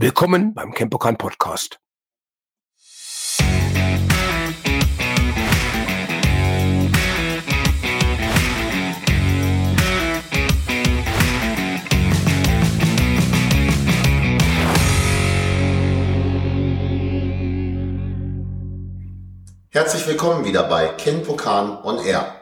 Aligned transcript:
Willkommen 0.00 0.54
beim 0.54 0.72
Campokan 0.72 1.18
Podcast. 1.18 1.80
Herzlich 19.70 20.06
willkommen 20.06 20.44
wieder 20.44 20.62
bei 20.62 20.86
Ken 20.96 21.24
on 21.82 21.98
Air. 22.06 22.37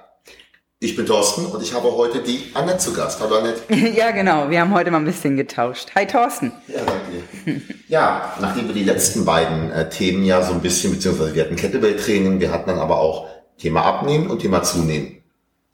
Ich 0.87 0.95
bin 0.95 1.05
Thorsten 1.05 1.46
und 1.46 1.61
ich 1.64 1.75
habe 1.75 1.96
heute 1.96 2.21
die 2.21 2.45
Annette 2.55 2.79
zu 2.79 2.93
Gast. 2.93 3.21
Hallo 3.21 3.39
Annette. 3.39 3.75
ja, 3.96 4.12
genau. 4.12 4.50
Wir 4.50 4.61
haben 4.61 4.73
heute 4.73 4.93
mal 4.93 4.98
ein 4.98 5.05
bisschen 5.05 5.37
getauscht. 5.37 5.89
Hi 5.96 6.07
Thorsten. 6.07 6.52
Ja, 6.69 6.77
danke 6.87 7.61
ja, 7.89 8.37
nachdem 8.41 8.69
wir 8.69 8.74
die 8.74 8.84
letzten 8.84 9.24
beiden 9.24 9.73
äh, 9.73 9.88
Themen 9.88 10.24
ja 10.24 10.45
so 10.45 10.52
ein 10.52 10.60
bisschen, 10.60 10.93
beziehungsweise 10.93 11.34
wir 11.34 11.43
hatten 11.43 11.57
Kettlebell-Training, 11.57 12.38
wir 12.38 12.52
hatten 12.52 12.70
dann 12.70 12.79
aber 12.79 13.01
auch 13.01 13.27
Thema 13.59 13.83
Abnehmen 13.83 14.30
und 14.30 14.43
Thema 14.43 14.62
Zunehmen. 14.62 15.24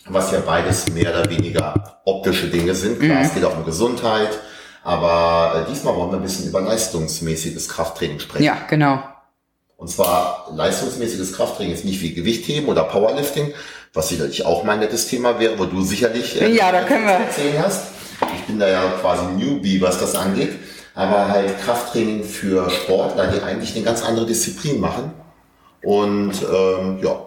Was 0.06 0.32
ja 0.32 0.40
beides 0.40 0.88
mehr 0.88 1.10
oder 1.10 1.28
weniger 1.28 2.00
optische 2.06 2.46
Dinge 2.46 2.74
sind. 2.74 2.98
Klar, 2.98 3.18
mhm. 3.18 3.24
es 3.26 3.34
geht 3.34 3.44
auch 3.44 3.58
um 3.58 3.66
Gesundheit. 3.66 4.30
Aber 4.82 5.66
äh, 5.66 5.70
diesmal 5.70 5.94
wollen 5.94 6.10
wir 6.10 6.16
ein 6.16 6.22
bisschen 6.22 6.48
über 6.48 6.62
leistungsmäßiges 6.62 7.68
Krafttraining 7.68 8.18
sprechen. 8.18 8.44
Ja, 8.44 8.56
genau. 8.66 9.02
Und 9.76 9.88
zwar 9.88 10.48
leistungsmäßiges 10.54 11.34
Krafttraining 11.34 11.74
ist 11.74 11.84
nicht 11.84 12.00
wie 12.00 12.14
Gewichtheben 12.14 12.68
oder 12.68 12.84
Powerlifting, 12.84 13.52
was 13.94 14.08
sicherlich 14.08 14.46
auch 14.46 14.64
mein 14.64 14.80
nettes 14.80 15.06
Thema 15.06 15.38
wäre, 15.38 15.58
wo 15.58 15.66
du 15.66 15.82
sicherlich 15.82 16.40
äh, 16.40 16.50
ja, 16.50 16.72
da 16.72 16.82
können 16.82 17.04
wir. 17.04 17.12
erzählen 17.12 17.62
hast. 17.62 17.88
Ich 18.36 18.44
bin 18.44 18.58
da 18.58 18.68
ja 18.68 18.82
quasi 19.00 19.24
Newbie, 19.36 19.80
was 19.80 19.98
das 19.98 20.14
angeht. 20.14 20.58
Aber 20.94 21.28
halt 21.28 21.58
Krafttraining 21.64 22.22
für 22.22 22.68
Sportler, 22.70 23.28
die 23.28 23.42
eigentlich 23.42 23.74
eine 23.74 23.84
ganz 23.84 24.02
andere 24.02 24.26
Disziplin 24.26 24.80
machen. 24.80 25.12
Und 25.82 26.32
ähm, 26.42 26.98
ja. 27.02 27.20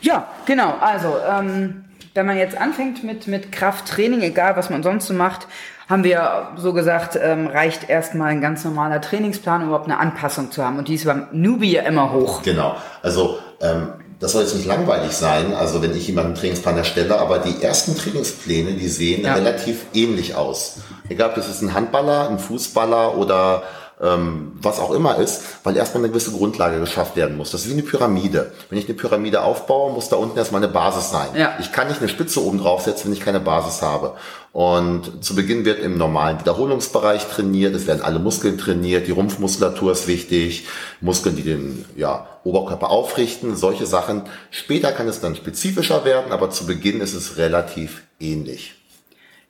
Ja, 0.00 0.28
genau. 0.46 0.74
Also 0.80 1.16
ähm, 1.28 1.84
wenn 2.14 2.26
man 2.26 2.36
jetzt 2.38 2.56
anfängt 2.56 3.04
mit, 3.04 3.26
mit 3.26 3.52
Krafttraining, 3.52 4.22
egal 4.22 4.56
was 4.56 4.70
man 4.70 4.82
sonst 4.82 5.06
so 5.06 5.14
macht, 5.14 5.46
haben 5.88 6.02
wir 6.02 6.48
so 6.56 6.72
gesagt, 6.72 7.18
ähm, 7.20 7.46
reicht 7.46 7.88
erstmal 7.88 8.30
ein 8.30 8.40
ganz 8.40 8.64
normaler 8.64 9.00
Trainingsplan, 9.00 9.62
um 9.62 9.68
überhaupt 9.68 9.86
eine 9.86 9.98
Anpassung 9.98 10.50
zu 10.50 10.64
haben. 10.64 10.78
Und 10.78 10.88
die 10.88 10.94
ist 10.94 11.04
beim 11.04 11.28
Newbie 11.32 11.72
ja 11.72 11.82
immer 11.82 12.12
hoch. 12.12 12.42
Genau. 12.42 12.76
Also 13.02 13.38
ähm, 13.60 13.92
das 14.18 14.32
soll 14.32 14.42
jetzt 14.42 14.54
nicht 14.54 14.66
langweilig 14.66 15.12
sein, 15.12 15.52
also 15.52 15.82
wenn 15.82 15.94
ich 15.94 16.06
jemanden 16.06 16.34
Trainingsplan 16.34 16.78
erstelle, 16.78 17.18
aber 17.18 17.38
die 17.38 17.62
ersten 17.62 17.96
Trainingspläne, 17.96 18.72
die 18.72 18.88
sehen 18.88 19.24
ja. 19.24 19.34
relativ 19.34 19.86
ähnlich 19.92 20.34
aus. 20.34 20.78
Egal, 21.08 21.30
ob 21.30 21.34
das 21.34 21.48
ist 21.48 21.62
ein 21.62 21.74
Handballer, 21.74 22.28
ein 22.30 22.38
Fußballer 22.38 23.16
oder 23.16 23.62
ähm, 24.02 24.52
was 24.60 24.78
auch 24.78 24.92
immer 24.92 25.16
ist, 25.16 25.42
weil 25.64 25.76
erstmal 25.76 26.04
eine 26.04 26.10
gewisse 26.10 26.30
Grundlage 26.32 26.80
geschafft 26.80 27.16
werden 27.16 27.36
muss. 27.36 27.50
Das 27.50 27.62
ist 27.62 27.68
wie 27.68 27.72
eine 27.72 27.82
Pyramide. 27.82 28.52
Wenn 28.68 28.78
ich 28.78 28.84
eine 28.86 28.94
Pyramide 28.94 29.42
aufbaue, 29.42 29.92
muss 29.92 30.10
da 30.10 30.16
unten 30.16 30.36
erstmal 30.36 30.62
eine 30.62 30.72
Basis 30.72 31.10
sein. 31.10 31.28
Ja. 31.34 31.56
Ich 31.60 31.72
kann 31.72 31.88
nicht 31.88 32.00
eine 32.00 32.08
Spitze 32.08 32.44
oben 32.44 32.58
draufsetzen, 32.58 33.06
wenn 33.06 33.12
ich 33.14 33.24
keine 33.24 33.40
Basis 33.40 33.80
habe. 33.80 34.14
Und 34.52 35.24
zu 35.24 35.34
Beginn 35.34 35.64
wird 35.64 35.80
im 35.80 35.96
normalen 35.98 36.40
Wiederholungsbereich 36.40 37.26
trainiert, 37.26 37.74
es 37.74 37.86
werden 37.86 38.02
alle 38.02 38.18
Muskeln 38.18 38.58
trainiert, 38.58 39.06
die 39.06 39.12
Rumpfmuskulatur 39.12 39.92
ist 39.92 40.06
wichtig, 40.06 40.66
Muskeln, 41.00 41.36
die 41.36 41.42
den 41.42 41.84
ja, 41.94 42.26
Oberkörper 42.44 42.90
aufrichten, 42.90 43.56
solche 43.56 43.86
Sachen. 43.86 44.22
Später 44.50 44.92
kann 44.92 45.08
es 45.08 45.20
dann 45.20 45.36
spezifischer 45.36 46.04
werden, 46.04 46.32
aber 46.32 46.50
zu 46.50 46.66
Beginn 46.66 47.00
ist 47.00 47.14
es 47.14 47.36
relativ 47.36 48.02
ähnlich. 48.18 48.74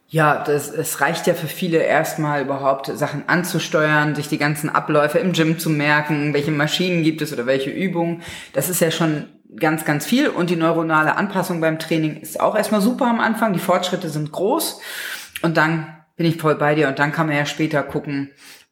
Ja, 0.08 0.44
das, 0.44 0.70
es 0.70 1.00
reicht 1.00 1.26
ja 1.26 1.34
für 1.34 1.48
viele 1.48 1.78
erstmal 1.78 2.42
überhaupt 2.42 2.86
Sachen 2.86 3.28
anzusteuern, 3.28 4.14
sich 4.14 4.28
die 4.28 4.38
ganzen 4.38 4.70
Abläufe 4.70 5.18
im 5.18 5.32
Gym 5.32 5.58
zu 5.58 5.68
merken, 5.68 6.32
welche 6.32 6.52
Maschinen 6.52 7.02
gibt 7.02 7.22
es 7.22 7.32
oder 7.32 7.46
welche 7.46 7.70
Übungen. 7.70 8.22
Das 8.52 8.68
ist 8.68 8.80
ja 8.80 8.92
schon 8.92 9.26
ganz, 9.56 9.84
ganz 9.84 10.06
viel 10.06 10.28
und 10.28 10.50
die 10.50 10.56
neuronale 10.56 11.16
Anpassung 11.16 11.60
beim 11.60 11.78
Training 11.78 12.20
ist 12.20 12.41
auch 12.41 12.56
erstmal 12.56 12.81
super 12.81 13.06
am 13.06 13.20
Anfang. 13.20 13.53
Die 13.53 13.58
Fortschritte 13.58 14.08
sind 14.08 14.31
groß 14.31 14.81
und 15.42 15.56
dann 15.56 15.97
bin 16.16 16.26
ich 16.26 16.36
voll 16.36 16.54
bei 16.54 16.75
dir 16.76 16.88
und 16.88 16.98
dann 16.98 17.12
kann 17.12 17.26
man 17.26 17.36
ja 17.36 17.47
später 17.47 17.82
gucken, 17.82 18.31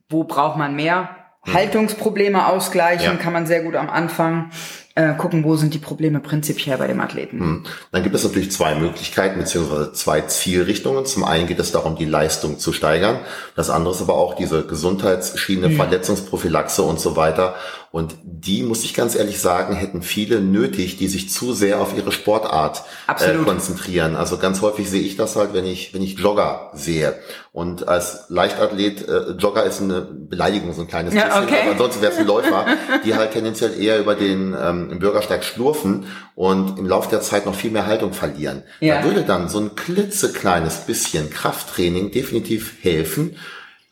wo 0.09 0.25
braucht 0.25 0.57
man 0.57 0.77
mehr. 0.77 1.11
Hm. 1.43 1.55
Haltungsprobleme 1.55 2.47
ausgleichen 2.47 3.17
ja. 3.17 3.23
kann 3.23 3.33
man 3.33 3.47
sehr 3.47 3.63
gut 3.63 3.75
am 3.75 3.91
Anfang 3.91 4.51
äh, 4.97 5.15
gucken, 5.15 5.43
wo 5.43 5.57
sind 5.57 5.75
die 5.75 5.79
Probleme 5.79 6.21
prinzipiell 6.21 6.79
bei 6.79 6.87
dem 6.87 7.01
Athleten. 7.01 7.41
Hm. 7.41 7.65
Dann 7.91 8.03
gibt 8.05 8.15
es 8.15 8.23
natürlich 8.23 8.53
zwei 8.53 8.77
Möglichkeiten 8.77 9.41
beziehungsweise 9.41 9.93
zwei 9.93 10.21
Zielrichtungen. 10.21 11.05
Zum 11.05 11.25
einen 11.25 11.49
geht 11.49 11.59
es 11.59 11.73
darum, 11.73 11.97
die 11.97 12.05
Leistung 12.05 12.59
zu 12.59 12.73
steigern. 12.73 13.19
Das 13.57 13.71
andere 13.71 13.93
ist 13.95 14.01
aber 14.01 14.15
auch 14.15 14.35
diese 14.35 14.67
Gesundheitsschiene, 14.67 15.69
hm. 15.69 15.77
Verletzungsprophylaxe 15.77 16.83
und 16.83 17.01
so 17.01 17.17
weiter. 17.17 17.57
Und 17.95 18.17
die, 18.25 18.65
muss 18.65 18.83
ich 18.83 18.93
ganz 18.93 19.15
ehrlich 19.15 19.41
sagen, 19.41 19.77
hätten 19.77 20.03
viele 20.03 20.41
nötig, 20.41 20.97
die 20.97 21.07
sich 21.07 21.31
zu 21.31 21.53
sehr 21.53 21.81
auf 21.81 21.97
ihre 21.97 22.11
Sportart 22.11 22.83
äh, 23.07 23.37
konzentrieren. 23.45 24.17
Also 24.17 24.37
ganz 24.37 24.63
häufig 24.63 24.91
sehe 24.91 25.03
ich 25.03 25.17
das 25.17 25.37
halt, 25.37 25.55
wenn 25.55 25.65
ich, 25.65 25.95
wenn 25.95 26.03
ich 26.03 26.19
Jogger 26.19 26.73
sehe. 26.75 27.15
Und 27.53 27.87
als 27.87 28.25
Leichtathlet, 28.31 29.09
äh, 29.09 29.31
Jogger 29.39 29.63
ist 29.63 29.81
eine 29.81 30.01
Beleidigung, 30.01 30.73
so 30.73 30.81
ein 30.81 30.89
kleines 30.89 31.15
ja, 31.15 31.27
bisschen, 31.27 31.45
okay. 31.45 31.61
aber 31.63 31.71
ansonsten 31.71 32.03
wäre 32.03 32.13
es 32.13 32.19
ein 32.19 32.27
Läufer, 32.27 32.67
die 33.05 33.15
halt 33.15 33.31
tendenziell 33.31 33.81
eher 33.81 34.01
über 34.01 34.17
den 34.17 34.57
ähm, 34.61 34.99
Bürgersteig 34.99 35.45
schlurfen 35.45 36.07
und 36.35 36.81
im 36.81 36.87
Laufe 36.87 37.11
der 37.11 37.21
Zeit 37.21 37.47
noch 37.47 37.55
viel 37.55 37.71
mehr 37.71 37.87
Haltung 37.87 38.13
verlieren. 38.13 38.65
Ja. 38.81 39.03
Da 39.03 39.05
würde 39.05 39.23
dann 39.23 39.49
so 39.49 39.61
ein 39.61 39.77
klitzekleines 39.77 40.79
bisschen 40.79 41.31
Krafttraining 41.31 42.11
definitiv 42.11 42.75
helfen, 42.83 43.37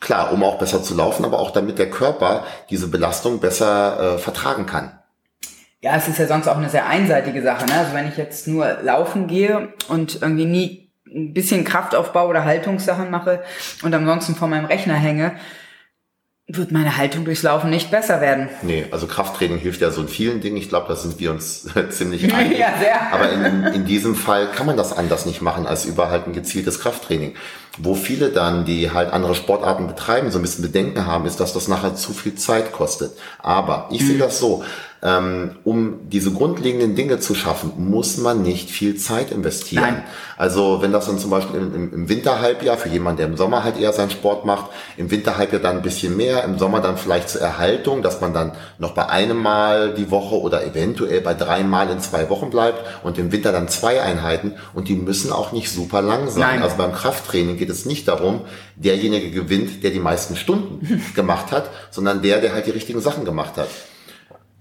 Klar, 0.03 0.33
um 0.33 0.43
auch 0.43 0.59
besser 0.59 0.83
zu 0.83 0.97
laufen, 0.97 1.25
aber 1.25 1.39
auch 1.39 1.53
damit 1.53 1.79
der 1.79 1.89
Körper 1.89 2.45
diese 2.71 2.89
Belastung 2.89 3.39
besser 3.39 4.17
äh, 4.17 4.19
vertragen 4.19 4.67
kann. 4.67 4.99
Ja, 5.81 5.95
es 5.95 6.09
ist 6.09 6.19
ja 6.19 6.27
sonst 6.27 6.49
auch 6.49 6.57
eine 6.57 6.69
sehr 6.69 6.87
einseitige 6.89 7.41
Sache. 7.41 7.67
Ne? 7.67 7.75
Also 7.75 7.95
wenn 7.95 8.09
ich 8.09 8.17
jetzt 8.17 8.49
nur 8.49 8.79
laufen 8.83 9.29
gehe 9.29 9.73
und 9.89 10.21
irgendwie 10.21 10.45
nie 10.45 10.93
ein 11.07 11.33
bisschen 11.33 11.65
Kraftaufbau 11.65 12.27
oder 12.27 12.45
Haltungssachen 12.45 13.13
mache 13.13 13.45
und 13.85 13.95
ansonsten 13.95 14.35
vor 14.35 14.49
meinem 14.49 14.65
Rechner 14.65 14.95
hänge, 14.95 15.37
wird 16.49 16.73
meine 16.73 16.97
Haltung 16.97 17.25
durchs 17.25 17.43
Laufen 17.43 17.71
nicht 17.71 17.91
besser 17.91 18.21
werden. 18.21 18.49
Nee, 18.63 18.87
also 18.91 19.07
Krafttraining 19.07 19.59
hilft 19.59 19.81
ja 19.81 19.91
so 19.91 20.03
in 20.03 20.09
vielen 20.09 20.41
Dingen. 20.41 20.57
Ich 20.57 20.69
glaube, 20.69 20.87
da 20.89 20.97
sind 20.97 21.21
wir 21.21 21.31
uns 21.31 21.69
ziemlich 21.91 22.35
einig. 22.35 22.59
ja, 22.59 22.75
sehr. 22.79 23.13
Aber 23.13 23.31
in, 23.31 23.65
in 23.75 23.85
diesem 23.85 24.15
Fall 24.15 24.51
kann 24.51 24.67
man 24.67 24.77
das 24.77 24.93
anders 24.93 25.25
nicht 25.25 25.41
machen 25.41 25.67
als 25.67 25.85
über 25.85 26.11
halt 26.11 26.27
ein 26.27 26.33
gezieltes 26.33 26.81
Krafttraining. 26.81 27.35
Wo 27.79 27.95
viele 27.95 28.31
dann, 28.31 28.65
die 28.65 28.91
halt 28.91 29.13
andere 29.13 29.35
Sportarten 29.35 29.87
betreiben, 29.87 30.31
so 30.31 30.39
ein 30.39 30.43
bisschen 30.43 30.63
Bedenken 30.63 31.07
haben, 31.07 31.27
ist, 31.27 31.41
dass 31.41 31.55
das 31.55 31.69
nachher 31.69 31.95
zu 31.95 32.13
viel 32.13 32.35
Zeit 32.35 32.73
kostet. 32.73 33.13
Aber 33.39 33.89
ich 33.91 34.03
mhm. 34.03 34.07
sehe 34.07 34.19
das 34.19 34.39
so, 34.39 34.65
ähm, 35.05 35.57
um 35.65 36.09
diese 36.11 36.31
grundlegenden 36.31 36.95
Dinge 36.95 37.19
zu 37.19 37.35
schaffen, 37.35 37.73
muss 37.77 38.19
man 38.19 38.43
nicht 38.43 38.71
viel 38.71 38.97
Zeit 38.97 39.33
investieren. 39.33 39.83
Nein. 39.83 40.05
Also 40.37 40.81
wenn 40.81 40.93
das 40.93 41.07
dann 41.07 41.19
zum 41.19 41.31
Beispiel 41.31 41.59
im, 41.59 41.93
im 41.93 42.09
Winterhalbjahr, 42.09 42.77
für 42.77 42.89
jemanden, 42.89 43.19
der 43.19 43.27
im 43.27 43.37
Sommer 43.37 43.65
halt 43.65 43.81
eher 43.81 43.93
seinen 43.93 44.11
Sport 44.11 44.45
macht, 44.45 44.71
im 44.97 45.11
Winterhalbjahr 45.11 45.61
dann 45.61 45.79
ein 45.79 45.83
bisschen 45.83 46.17
mehr, 46.17 46.45
im 46.45 46.57
Sommer 46.57 46.81
dann 46.81 46.97
vielleicht 46.97 47.31
zur 47.31 47.41
Erhaltung, 47.41 48.03
dass 48.03 48.21
man 48.21 48.33
dann 48.33 48.53
noch 48.79 48.93
bei 48.93 49.09
einem 49.09 49.43
Mal 49.43 49.93
die 49.95 50.13
Woche 50.13 50.41
oder 50.41 50.65
eventuell 50.65 51.21
bei 51.21 51.35
drei 51.35 51.65
Mal 51.65 51.91
in 51.91 51.99
zwei 51.99 52.31
Wochen 52.31 52.51
bleibt 52.51 52.79
und 53.03 53.19
im 53.19 53.33
Winter 53.33 53.51
dann 53.51 53.67
zwei 53.67 54.01
Einheiten 54.03 54.55
und 54.73 54.89
die 54.89 54.95
müssen 54.95 55.33
auch 55.33 55.51
nicht 55.51 55.69
super 55.69 56.01
lang 56.01 56.31
sein. 56.31 56.43
Nein. 56.43 56.63
Also 56.63 56.77
beim 56.77 56.93
Krafttraining 56.93 57.57
geht 57.57 57.71
es 57.71 57.87
nicht 57.87 58.07
darum, 58.07 58.43
derjenige 58.77 59.33
gewinnt, 59.33 59.83
der 59.83 59.91
die 59.91 59.99
meisten 59.99 60.37
Stunden 60.37 61.03
gemacht 61.17 61.51
hat, 61.51 61.71
sondern 61.91 62.23
der, 62.23 62.41
der 62.41 62.53
halt 62.53 62.67
die 62.67 62.71
richtigen 62.71 63.01
Sachen 63.01 63.25
gemacht 63.25 63.57
hat. 63.57 63.69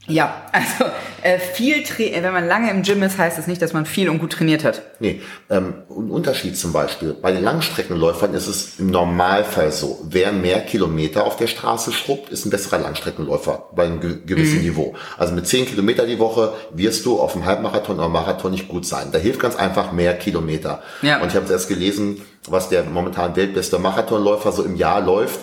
Ja, 0.07 0.47
also 0.51 0.91
äh, 1.21 1.37
viel, 1.37 1.83
wenn 1.97 2.33
man 2.33 2.47
lange 2.47 2.71
im 2.71 2.81
Gym 2.81 3.03
ist, 3.03 3.19
heißt 3.19 3.37
das 3.37 3.45
nicht, 3.45 3.61
dass 3.61 3.73
man 3.73 3.85
viel 3.85 4.09
und 4.09 4.17
gut 4.17 4.33
trainiert 4.33 4.63
hat. 4.63 4.81
Nee, 4.99 5.21
ähm, 5.49 5.75
ein 5.89 6.09
Unterschied 6.09 6.57
zum 6.57 6.73
Beispiel. 6.73 7.13
Bei 7.13 7.31
den 7.31 7.43
Langstreckenläufern 7.43 8.33
ist 8.33 8.47
es 8.47 8.79
im 8.79 8.87
Normalfall 8.87 9.71
so, 9.71 9.99
wer 10.09 10.31
mehr 10.31 10.61
Kilometer 10.61 11.25
auf 11.25 11.35
der 11.35 11.45
Straße 11.45 11.91
schrubbt, 11.91 12.29
ist 12.29 12.45
ein 12.45 12.49
besserer 12.49 12.79
Langstreckenläufer 12.79 13.69
bei 13.75 13.85
einem 13.85 13.99
ge 13.99 14.17
gewissen 14.25 14.57
mhm. 14.57 14.63
Niveau. 14.63 14.95
Also 15.19 15.35
mit 15.35 15.45
10 15.45 15.67
Kilometer 15.67 16.07
die 16.07 16.17
Woche 16.17 16.53
wirst 16.73 17.05
du 17.05 17.19
auf 17.19 17.33
dem 17.33 17.45
Halbmarathon 17.45 17.99
oder 17.99 18.09
Marathon 18.09 18.51
nicht 18.51 18.67
gut 18.67 18.87
sein. 18.87 19.09
Da 19.11 19.19
hilft 19.19 19.39
ganz 19.39 19.55
einfach 19.55 19.91
mehr 19.91 20.15
Kilometer. 20.15 20.81
Ja. 21.03 21.21
Und 21.21 21.27
ich 21.27 21.35
habe 21.35 21.51
erst 21.51 21.69
gelesen, 21.69 22.21
was 22.47 22.69
der 22.69 22.83
momentan 22.85 23.35
weltbeste 23.35 23.77
Marathonläufer 23.77 24.51
so 24.51 24.63
im 24.63 24.75
Jahr 24.75 24.99
läuft 24.99 25.41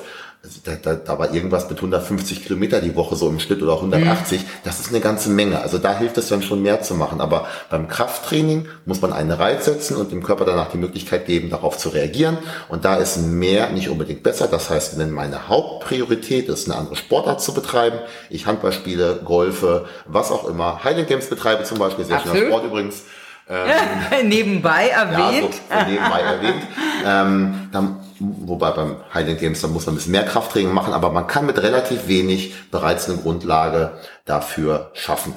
da, 0.65 0.75
da, 0.75 0.95
da 0.95 1.19
war 1.19 1.33
irgendwas 1.35 1.69
mit 1.69 1.79
150 1.79 2.45
Kilometer 2.45 2.81
die 2.81 2.95
Woche 2.95 3.17
so 3.17 3.29
im 3.29 3.41
Schnitt 3.41 3.63
oder 3.63 3.75
180. 3.75 4.41
Mhm. 4.41 4.45
Das 4.65 4.81
ist 4.81 4.91
eine 4.91 5.01
ganze 5.01 5.31
Menge. 5.31 5.61
Also 5.61 5.79
da 5.79 5.97
hilft 5.97 6.19
es 6.19 6.29
dann 6.29 6.43
schon 6.43 6.63
mehr 6.63 6.83
zu 6.83 6.95
machen. 6.95 7.21
Aber 7.21 7.47
beim 7.71 7.89
Krafttraining 7.89 8.67
muss 8.85 9.01
man 9.01 9.13
einen 9.13 9.31
Reiz 9.31 9.65
setzen 9.65 9.97
und 9.97 10.13
dem 10.13 10.23
Körper 10.23 10.45
danach 10.45 10.71
die 10.71 10.79
Möglichkeit 10.79 11.27
geben, 11.27 11.51
darauf 11.51 11.79
zu 11.79 11.91
reagieren. 11.91 12.39
Und 12.69 12.85
da 12.85 12.97
ist 12.97 13.19
mehr 13.19 13.71
nicht 13.71 13.89
unbedingt 13.89 14.23
besser. 14.23 14.49
Das 14.49 14.71
heißt, 14.71 14.99
wenn 14.99 15.11
meine 15.11 15.49
Hauptpriorität 15.49 16.49
ist, 16.49 16.69
eine 16.69 16.79
andere 16.79 16.97
Sportart 16.97 17.43
zu 17.43 17.55
betreiben, 17.55 17.99
ich 18.31 18.47
Handball 18.47 18.73
spiele, 18.73 19.21
Golfe, 19.25 19.87
was 20.07 20.31
auch 20.31 20.49
immer, 20.49 20.85
Highland 20.85 21.09
Games 21.09 21.29
betreibe 21.29 21.65
zum 21.65 21.79
Beispiel, 21.79 22.05
sehr 22.05 22.21
schöner 22.21 22.47
Sport 22.47 22.65
übrigens. 22.65 23.03
Ähm, 23.51 24.29
nebenbei 24.29 24.89
erwähnt. 24.89 25.55
Ja, 25.71 25.81
so, 25.81 25.91
nebenbei 25.91 26.21
erwähnt. 26.21 26.63
Ähm, 27.05 27.69
dann 27.73 27.97
wobei 28.21 28.71
beim 28.71 28.97
Highland 29.13 29.41
Games, 29.41 29.61
da 29.61 29.69
muss 29.69 29.87
man 29.87 29.95
ein 29.95 29.97
bisschen 29.97 30.13
mehr 30.13 30.25
Krafttraining 30.25 30.73
machen, 30.73 30.93
aber 30.93 31.11
man 31.11 31.27
kann 31.27 31.47
mit 31.47 31.63
relativ 31.63 32.09
wenig 32.09 32.55
bereits 32.71 33.09
eine 33.09 33.19
Grundlage 33.19 33.99
dafür 34.25 34.91
schaffen. 34.95 35.35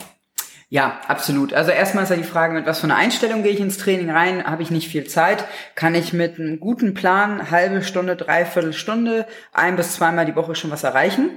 Ja, 0.69 1.01
absolut. 1.07 1.53
Also 1.53 1.71
erstmal 1.71 2.05
ist 2.05 2.11
ja 2.11 2.15
die 2.15 2.23
Frage, 2.23 2.53
mit 2.53 2.65
was 2.65 2.79
für 2.79 2.85
einer 2.85 2.95
Einstellung 2.95 3.43
gehe 3.43 3.51
ich 3.51 3.59
ins 3.59 3.77
Training 3.77 4.09
rein? 4.09 4.45
Habe 4.45 4.63
ich 4.63 4.71
nicht 4.71 4.87
viel 4.87 5.05
Zeit? 5.05 5.43
Kann 5.75 5.95
ich 5.95 6.13
mit 6.13 6.39
einem 6.39 6.61
guten 6.61 6.93
Plan, 6.93 7.51
halbe 7.51 7.83
Stunde, 7.83 8.15
dreiviertel 8.15 8.71
Stunde, 8.71 9.27
ein 9.51 9.75
bis 9.75 9.95
zweimal 9.95 10.25
die 10.25 10.35
Woche 10.37 10.55
schon 10.55 10.71
was 10.71 10.85
erreichen? 10.85 11.31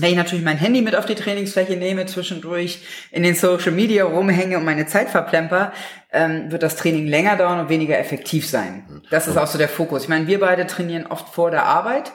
Wenn 0.00 0.10
ich 0.10 0.16
natürlich 0.16 0.44
mein 0.44 0.56
Handy 0.56 0.82
mit 0.82 0.96
auf 0.96 1.06
die 1.06 1.14
Trainingsfläche 1.14 1.76
nehme, 1.76 2.06
zwischendurch 2.06 2.80
in 3.10 3.22
den 3.22 3.34
Social 3.34 3.72
Media 3.72 4.04
rumhänge 4.04 4.58
und 4.58 4.64
meine 4.64 4.86
Zeit 4.86 5.10
verplemper, 5.10 5.72
ähm, 6.12 6.50
wird 6.50 6.62
das 6.62 6.76
Training 6.76 7.06
länger 7.06 7.36
dauern 7.36 7.60
und 7.60 7.68
weniger 7.68 7.98
effektiv 7.98 8.48
sein. 8.48 9.02
Das 9.10 9.26
ist 9.26 9.36
auch 9.36 9.46
so 9.46 9.58
der 9.58 9.68
Fokus. 9.68 10.04
Ich 10.04 10.08
meine, 10.08 10.26
wir 10.26 10.40
beide 10.40 10.66
trainieren 10.66 11.06
oft 11.06 11.34
vor 11.34 11.50
der 11.50 11.64
Arbeit. 11.64 12.12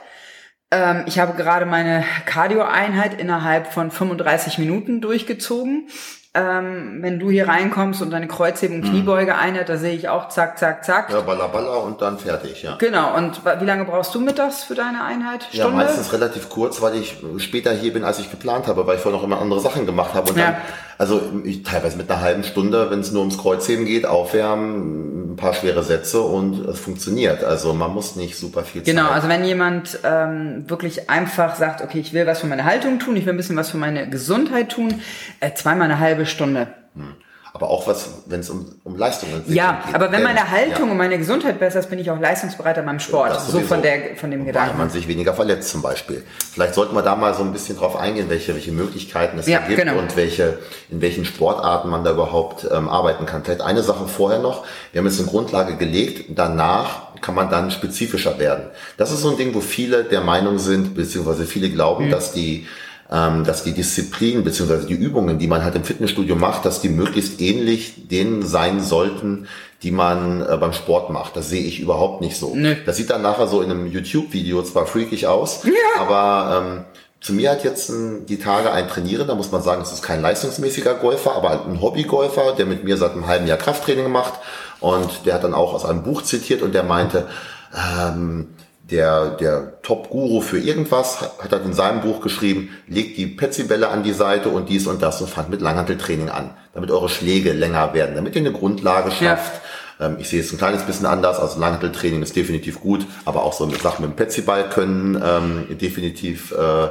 Ähm, 0.71 1.03
ich 1.07 1.19
habe 1.19 1.35
gerade 1.35 1.65
meine 1.65 2.03
Cardio-Einheit 2.25 3.19
innerhalb 3.19 3.67
von 3.67 3.91
35 3.91 4.57
Minuten 4.57 5.01
durchgezogen 5.01 5.87
ähm, 6.35 6.99
wenn 7.01 7.17
du 7.17 7.31
hier 7.31 7.47
reinkommst 7.47 8.03
und 8.03 8.11
deine 8.11 8.27
Kreuzheben 8.27 8.81
mhm. 8.81 8.83
Kniebeuge 8.83 9.35
einheit, 9.35 9.67
da 9.67 9.77
sehe 9.77 9.95
ich 9.95 10.09
auch 10.09 10.29
zack, 10.29 10.59
zack, 10.59 10.85
zack. 10.85 11.09
Ja, 11.11 11.21
balla, 11.21 11.47
balla 11.47 11.77
und 11.77 12.01
dann 12.01 12.19
fertig, 12.19 12.61
ja. 12.61 12.75
Genau. 12.77 13.15
Und 13.17 13.41
wie 13.43 13.65
lange 13.65 13.85
brauchst 13.85 14.13
du 14.13 14.19
mittags 14.19 14.63
für 14.63 14.75
deine 14.75 15.03
Einheit? 15.03 15.43
Stunde? 15.43 15.57
Ja, 15.57 15.69
meistens 15.69 16.13
relativ 16.13 16.49
kurz, 16.49 16.81
weil 16.81 16.95
ich 16.95 17.17
später 17.37 17.71
hier 17.71 17.93
bin, 17.93 18.03
als 18.03 18.19
ich 18.19 18.29
geplant 18.29 18.67
habe, 18.67 18.85
weil 18.85 18.97
ich 18.97 19.01
vorher 19.01 19.19
noch 19.19 19.25
immer 19.25 19.41
andere 19.41 19.59
Sachen 19.59 19.87
gemacht 19.87 20.13
habe. 20.13 20.29
Und 20.29 20.37
ja. 20.37 20.51
dann, 20.51 20.55
also 20.99 21.21
ich, 21.45 21.63
teilweise 21.63 21.95
mit 21.95 22.11
einer 22.11 22.19
halben 22.19 22.43
Stunde, 22.43 22.91
wenn 22.91 22.99
es 22.99 23.13
nur 23.13 23.21
ums 23.21 23.37
Kreuzheben 23.37 23.85
geht, 23.85 24.05
aufwärmen, 24.05 25.31
ein 25.31 25.35
paar 25.37 25.53
schwere 25.53 25.81
Sätze 25.81 26.19
und 26.19 26.67
es 26.67 26.77
funktioniert. 26.77 27.41
Also 27.41 27.73
man 27.73 27.93
muss 27.93 28.17
nicht 28.17 28.35
super 28.35 28.63
viel 28.63 28.83
Genau, 28.83 29.03
Zeit. 29.05 29.11
also 29.13 29.29
wenn 29.29 29.45
jemand 29.45 29.97
ähm, 30.03 30.65
wirklich 30.69 31.09
einfach 31.09 31.55
sagt, 31.55 31.81
okay, 31.81 31.99
ich 31.99 32.11
will 32.11 32.27
was 32.27 32.41
für 32.41 32.47
meine 32.47 32.65
Haltung 32.65 32.99
tun, 32.99 33.15
ich 33.15 33.25
will 33.25 33.33
ein 33.33 33.37
bisschen 33.37 33.55
was 33.55 33.69
für 33.69 33.77
meine 33.77 34.09
Gesundheit 34.09 34.73
tun, 34.73 35.01
äh, 35.39 35.53
zweimal 35.53 35.85
eine 35.85 35.99
halbe 35.99 36.25
Stunde. 36.25 36.67
Hm. 36.95 37.13
Aber 37.51 37.69
auch 37.69 37.87
was, 37.87 38.09
wenn 38.27 38.41
es 38.41 38.49
um, 38.49 38.75
um 38.83 38.95
Leistungen 38.95 39.43
geht. 39.45 39.55
Ja, 39.55 39.81
aber 39.91 40.11
wenn 40.11 40.21
meine 40.21 40.51
Haltung 40.51 40.85
ja. 40.85 40.91
und 40.91 40.97
meine 40.97 41.17
Gesundheit 41.17 41.59
besser 41.59 41.79
ist, 41.79 41.89
bin 41.89 41.97
ich 41.97 42.11
auch 42.11 42.19
leistungsbereiter 42.19 42.83
beim 42.83 42.99
Sport. 42.99 43.41
So 43.41 43.61
von 43.61 43.81
der, 43.81 44.15
von 44.17 44.29
dem 44.29 44.45
Gedanken. 44.45 44.71
Weil 44.71 44.77
man 44.77 44.89
sich 44.89 45.07
weniger 45.07 45.33
verletzt 45.33 45.69
zum 45.69 45.81
Beispiel. 45.81 46.23
Vielleicht 46.51 46.75
sollten 46.75 46.93
wir 46.95 47.01
da 47.01 47.15
mal 47.15 47.33
so 47.33 47.43
ein 47.43 47.51
bisschen 47.51 47.77
drauf 47.77 47.95
eingehen, 47.95 48.29
welche, 48.29 48.53
welche 48.53 48.71
Möglichkeiten 48.71 49.39
es 49.39 49.47
ja, 49.47 49.59
da 49.59 49.67
gibt 49.67 49.79
genau. 49.79 49.97
und 49.97 50.15
welche, 50.15 50.59
in 50.91 51.01
welchen 51.01 51.25
Sportarten 51.25 51.89
man 51.89 52.03
da 52.03 52.11
überhaupt 52.11 52.67
ähm, 52.71 52.87
arbeiten 52.87 53.25
kann. 53.25 53.43
Vielleicht 53.43 53.61
eine 53.61 53.81
Sache 53.81 54.07
vorher 54.07 54.39
noch. 54.39 54.63
Wir 54.91 54.99
haben 54.99 55.07
jetzt 55.07 55.19
eine 55.19 55.29
Grundlage 55.29 55.75
gelegt. 55.75 56.25
Danach 56.29 57.09
kann 57.21 57.35
man 57.35 57.49
dann 57.49 57.71
spezifischer 57.71 58.37
werden. 58.39 58.65
Das 58.97 59.11
ist 59.11 59.21
so 59.21 59.31
ein 59.31 59.37
Ding, 59.37 59.53
wo 59.53 59.61
viele 59.61 60.03
der 60.03 60.21
Meinung 60.21 60.59
sind, 60.59 60.95
beziehungsweise 60.95 61.45
viele 61.45 61.69
glauben, 61.69 62.07
mhm. 62.07 62.11
dass 62.11 62.31
die 62.31 62.67
ähm, 63.11 63.43
dass 63.43 63.63
die 63.63 63.73
Disziplinen 63.73 64.43
beziehungsweise 64.43 64.85
die 64.85 64.93
Übungen, 64.93 65.39
die 65.39 65.47
man 65.47 65.63
halt 65.63 65.75
im 65.75 65.83
Fitnessstudio 65.83 66.35
macht, 66.35 66.65
dass 66.65 66.81
die 66.81 66.89
möglichst 66.89 67.41
ähnlich 67.41 68.07
denen 68.07 68.45
sein 68.45 68.81
sollten, 68.81 69.47
die 69.81 69.91
man 69.91 70.41
äh, 70.41 70.57
beim 70.57 70.73
Sport 70.73 71.09
macht. 71.09 71.35
Das 71.35 71.49
sehe 71.49 71.63
ich 71.63 71.79
überhaupt 71.79 72.21
nicht 72.21 72.37
so. 72.37 72.55
Nee. 72.55 72.77
Das 72.85 72.97
sieht 72.97 73.09
dann 73.09 73.21
nachher 73.21 73.47
so 73.47 73.61
in 73.61 73.71
einem 73.71 73.87
YouTube-Video 73.87 74.61
zwar 74.63 74.85
freakig 74.85 75.25
aus, 75.25 75.63
ja. 75.63 76.01
aber 76.01 76.61
ähm, 76.61 76.85
zu 77.21 77.33
mir 77.33 77.51
hat 77.51 77.63
jetzt 77.63 77.89
ein, 77.89 78.25
die 78.27 78.37
Tage 78.37 78.71
ein 78.71 78.87
Trainierender, 78.87 79.35
muss 79.35 79.51
man 79.51 79.61
sagen, 79.61 79.81
es 79.81 79.91
ist 79.91 80.03
kein 80.03 80.21
leistungsmäßiger 80.21 80.95
Golfer, 80.95 81.35
aber 81.35 81.65
ein 81.65 81.81
Hobbygolfer, 81.81 82.53
der 82.57 82.65
mit 82.65 82.83
mir 82.83 82.95
seit 82.95 83.11
einem 83.11 83.27
halben 83.27 83.47
Jahr 83.47 83.57
Krafttraining 83.57 84.11
macht 84.11 84.33
und 84.79 85.25
der 85.25 85.33
hat 85.33 85.43
dann 85.43 85.53
auch 85.53 85.73
aus 85.73 85.83
einem 85.83 86.03
Buch 86.03 86.21
zitiert 86.21 86.61
und 86.61 86.73
der 86.73 86.83
meinte, 86.83 87.27
ähm, 87.75 88.49
der, 88.91 89.31
der 89.31 89.81
Top-Guru 89.81 90.41
für 90.41 90.59
irgendwas, 90.59 91.21
hat, 91.21 91.51
hat 91.51 91.65
in 91.65 91.73
seinem 91.73 92.01
Buch 92.01 92.21
geschrieben, 92.21 92.69
legt 92.87 93.17
die 93.17 93.27
Petsybälle 93.27 93.89
an 93.89 94.03
die 94.03 94.13
Seite 94.13 94.49
und 94.49 94.69
dies 94.69 94.87
und 94.87 95.01
das 95.01 95.21
und 95.21 95.29
fangt 95.29 95.49
mit 95.49 95.61
Langhanteltraining 95.61 96.29
an, 96.29 96.51
damit 96.73 96.91
eure 96.91 97.09
Schläge 97.09 97.53
länger 97.53 97.93
werden, 97.93 98.15
damit 98.15 98.35
ihr 98.35 98.41
eine 98.41 98.51
Grundlage 98.51 99.11
schafft. 99.11 99.61
Ja. 99.99 100.07
Ähm, 100.07 100.17
ich 100.19 100.29
sehe 100.29 100.41
es 100.41 100.51
ein 100.51 100.57
kleines 100.57 100.83
bisschen 100.83 101.05
anders, 101.05 101.39
also 101.39 101.59
Langhanteltraining 101.59 102.21
ist 102.21 102.35
definitiv 102.35 102.79
gut, 102.79 103.05
aber 103.25 103.43
auch 103.43 103.53
so 103.53 103.65
mit 103.65 103.81
Sachen 103.81 104.05
mit 104.05 104.11
dem 104.11 104.15
Petsyball 104.15 104.69
können 104.69 105.21
ähm, 105.23 105.77
definitiv 105.77 106.51
äh, 106.51 106.89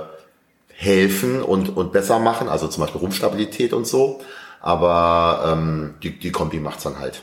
helfen 0.69 1.43
und, 1.43 1.77
und 1.77 1.93
besser 1.93 2.19
machen, 2.21 2.49
also 2.49 2.69
zum 2.69 2.83
Beispiel 2.83 3.01
Rumpfstabilität 3.01 3.73
und 3.73 3.87
so. 3.87 4.21
Aber 4.61 5.53
ähm, 5.53 5.95
die, 6.03 6.19
die 6.19 6.33
Kombi 6.33 6.59
macht's 6.59 6.83
dann 6.83 6.99
halt. 6.99 7.23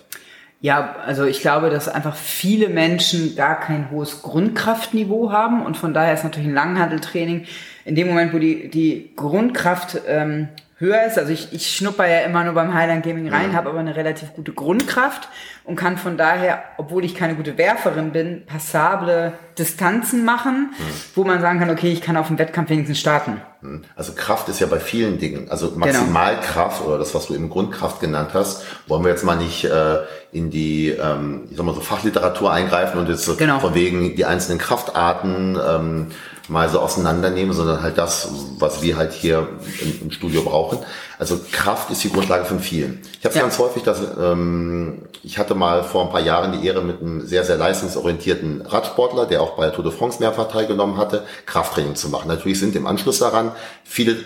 Ja, 0.61 0.95
also 1.05 1.25
ich 1.25 1.41
glaube, 1.41 1.69
dass 1.69 1.87
einfach 1.87 2.15
viele 2.15 2.69
Menschen 2.69 3.35
gar 3.35 3.59
kein 3.59 3.91
hohes 3.91 4.21
Grundkraftniveau 4.21 5.31
haben 5.31 5.65
und 5.65 5.77
von 5.77 5.93
daher 5.93 6.13
ist 6.13 6.23
natürlich 6.23 6.47
ein 6.47 6.55
Langhandeltraining 6.55 7.45
in 7.83 7.95
dem 7.95 8.07
Moment, 8.07 8.33
wo 8.33 8.39
die, 8.39 8.69
die 8.69 9.11
Grundkraft 9.15 10.01
ähm, 10.07 10.47
höher 10.77 11.05
ist. 11.05 11.17
Also 11.17 11.31
ich, 11.31 11.53
ich 11.53 11.73
schnupper 11.73 12.05
ja 12.07 12.19
immer 12.21 12.43
nur 12.43 12.53
beim 12.53 12.73
Highland 12.73 13.03
Gaming 13.03 13.29
rein, 13.29 13.51
ja. 13.51 13.57
habe 13.57 13.69
aber 13.69 13.79
eine 13.79 13.95
relativ 13.95 14.33
gute 14.33 14.51
Grundkraft 14.51 15.29
und 15.63 15.75
kann 15.77 15.97
von 15.97 16.17
daher, 16.17 16.63
obwohl 16.77 17.05
ich 17.05 17.15
keine 17.15 17.35
gute 17.35 17.57
Werferin 17.57 18.11
bin, 18.11 18.45
passable 18.45 19.33
Distanzen 19.57 20.25
machen, 20.25 20.73
mhm. 20.77 20.83
wo 21.15 21.23
man 21.23 21.39
sagen 21.39 21.59
kann, 21.59 21.69
okay, 21.69 21.91
ich 21.91 22.01
kann 22.01 22.17
auf 22.17 22.27
dem 22.27 22.37
Wettkampf 22.37 22.69
wenigstens 22.69 22.99
starten. 22.99 23.41
Hm. 23.61 23.83
Also 23.95 24.13
Kraft 24.13 24.49
ist 24.49 24.59
ja 24.59 24.67
bei 24.67 24.79
vielen 24.79 25.17
Dingen, 25.17 25.49
also 25.49 25.71
genau. 25.71 25.85
Maximalkraft 25.85 26.79
genau. 26.79 26.89
oder 26.89 26.99
das, 26.99 27.15
was 27.15 27.27
du 27.27 27.35
eben 27.35 27.49
Grundkraft 27.49 28.01
genannt 28.01 28.31
hast, 28.33 28.63
wollen 28.87 29.03
wir 29.03 29.11
jetzt 29.11 29.23
mal 29.23 29.37
nicht 29.37 29.63
äh, 29.63 29.99
in 30.33 30.51
die, 30.51 30.89
ähm, 30.89 31.47
ich 31.49 31.55
sag 31.55 31.65
mal 31.65 31.73
so 31.73 31.81
Fachliteratur 31.81 32.51
eingreifen 32.51 32.99
und 32.99 33.07
jetzt 33.07 33.37
genau. 33.37 33.59
von 33.59 33.73
wegen 33.73 34.15
die 34.15 34.25
einzelnen 34.25 34.59
Kraftarten 34.59 35.57
ähm, 35.65 36.07
mal 36.47 36.69
so 36.69 36.79
auseinandernehmen, 36.79 37.53
sondern 37.53 37.81
halt 37.81 37.97
das, 37.97 38.29
was 38.59 38.81
wir 38.81 38.97
halt 38.97 39.13
hier 39.13 39.47
im, 39.81 40.01
im 40.03 40.11
Studio 40.11 40.43
brauchen. 40.43 40.79
Also 41.17 41.39
Kraft 41.51 41.89
ist 41.91 42.03
die 42.03 42.11
Grundlage 42.11 42.45
von 42.45 42.59
vielen. 42.59 43.01
Ich 43.19 43.25
habe 43.25 43.35
ja. 43.35 43.41
ganz 43.41 43.57
häufig, 43.57 43.83
dass 43.83 43.99
ähm, 44.19 45.03
ich 45.23 45.37
hatte 45.37 45.55
mal 45.55 45.83
vor 45.83 46.03
ein 46.03 46.11
paar 46.11 46.21
Jahren 46.21 46.59
die 46.59 46.67
Ehre 46.67 46.81
mit 46.81 47.01
einem 47.01 47.25
sehr, 47.25 47.43
sehr 47.43 47.57
leistungsorientierten 47.57 48.61
Radsportler, 48.61 49.25
der 49.25 49.41
auch 49.41 49.55
bei 49.55 49.65
der 49.65 49.73
Tour 49.73 49.83
de 49.83 49.93
France 49.93 50.19
mehrfach 50.19 50.49
teilgenommen 50.49 50.97
hatte, 50.97 51.23
Krafttraining 51.45 51.95
zu 51.95 52.09
machen. 52.09 52.27
Natürlich 52.27 52.59
sind 52.59 52.75
im 52.75 52.85
Anschluss 52.85 53.19
daran 53.19 53.51
viele 53.83 54.17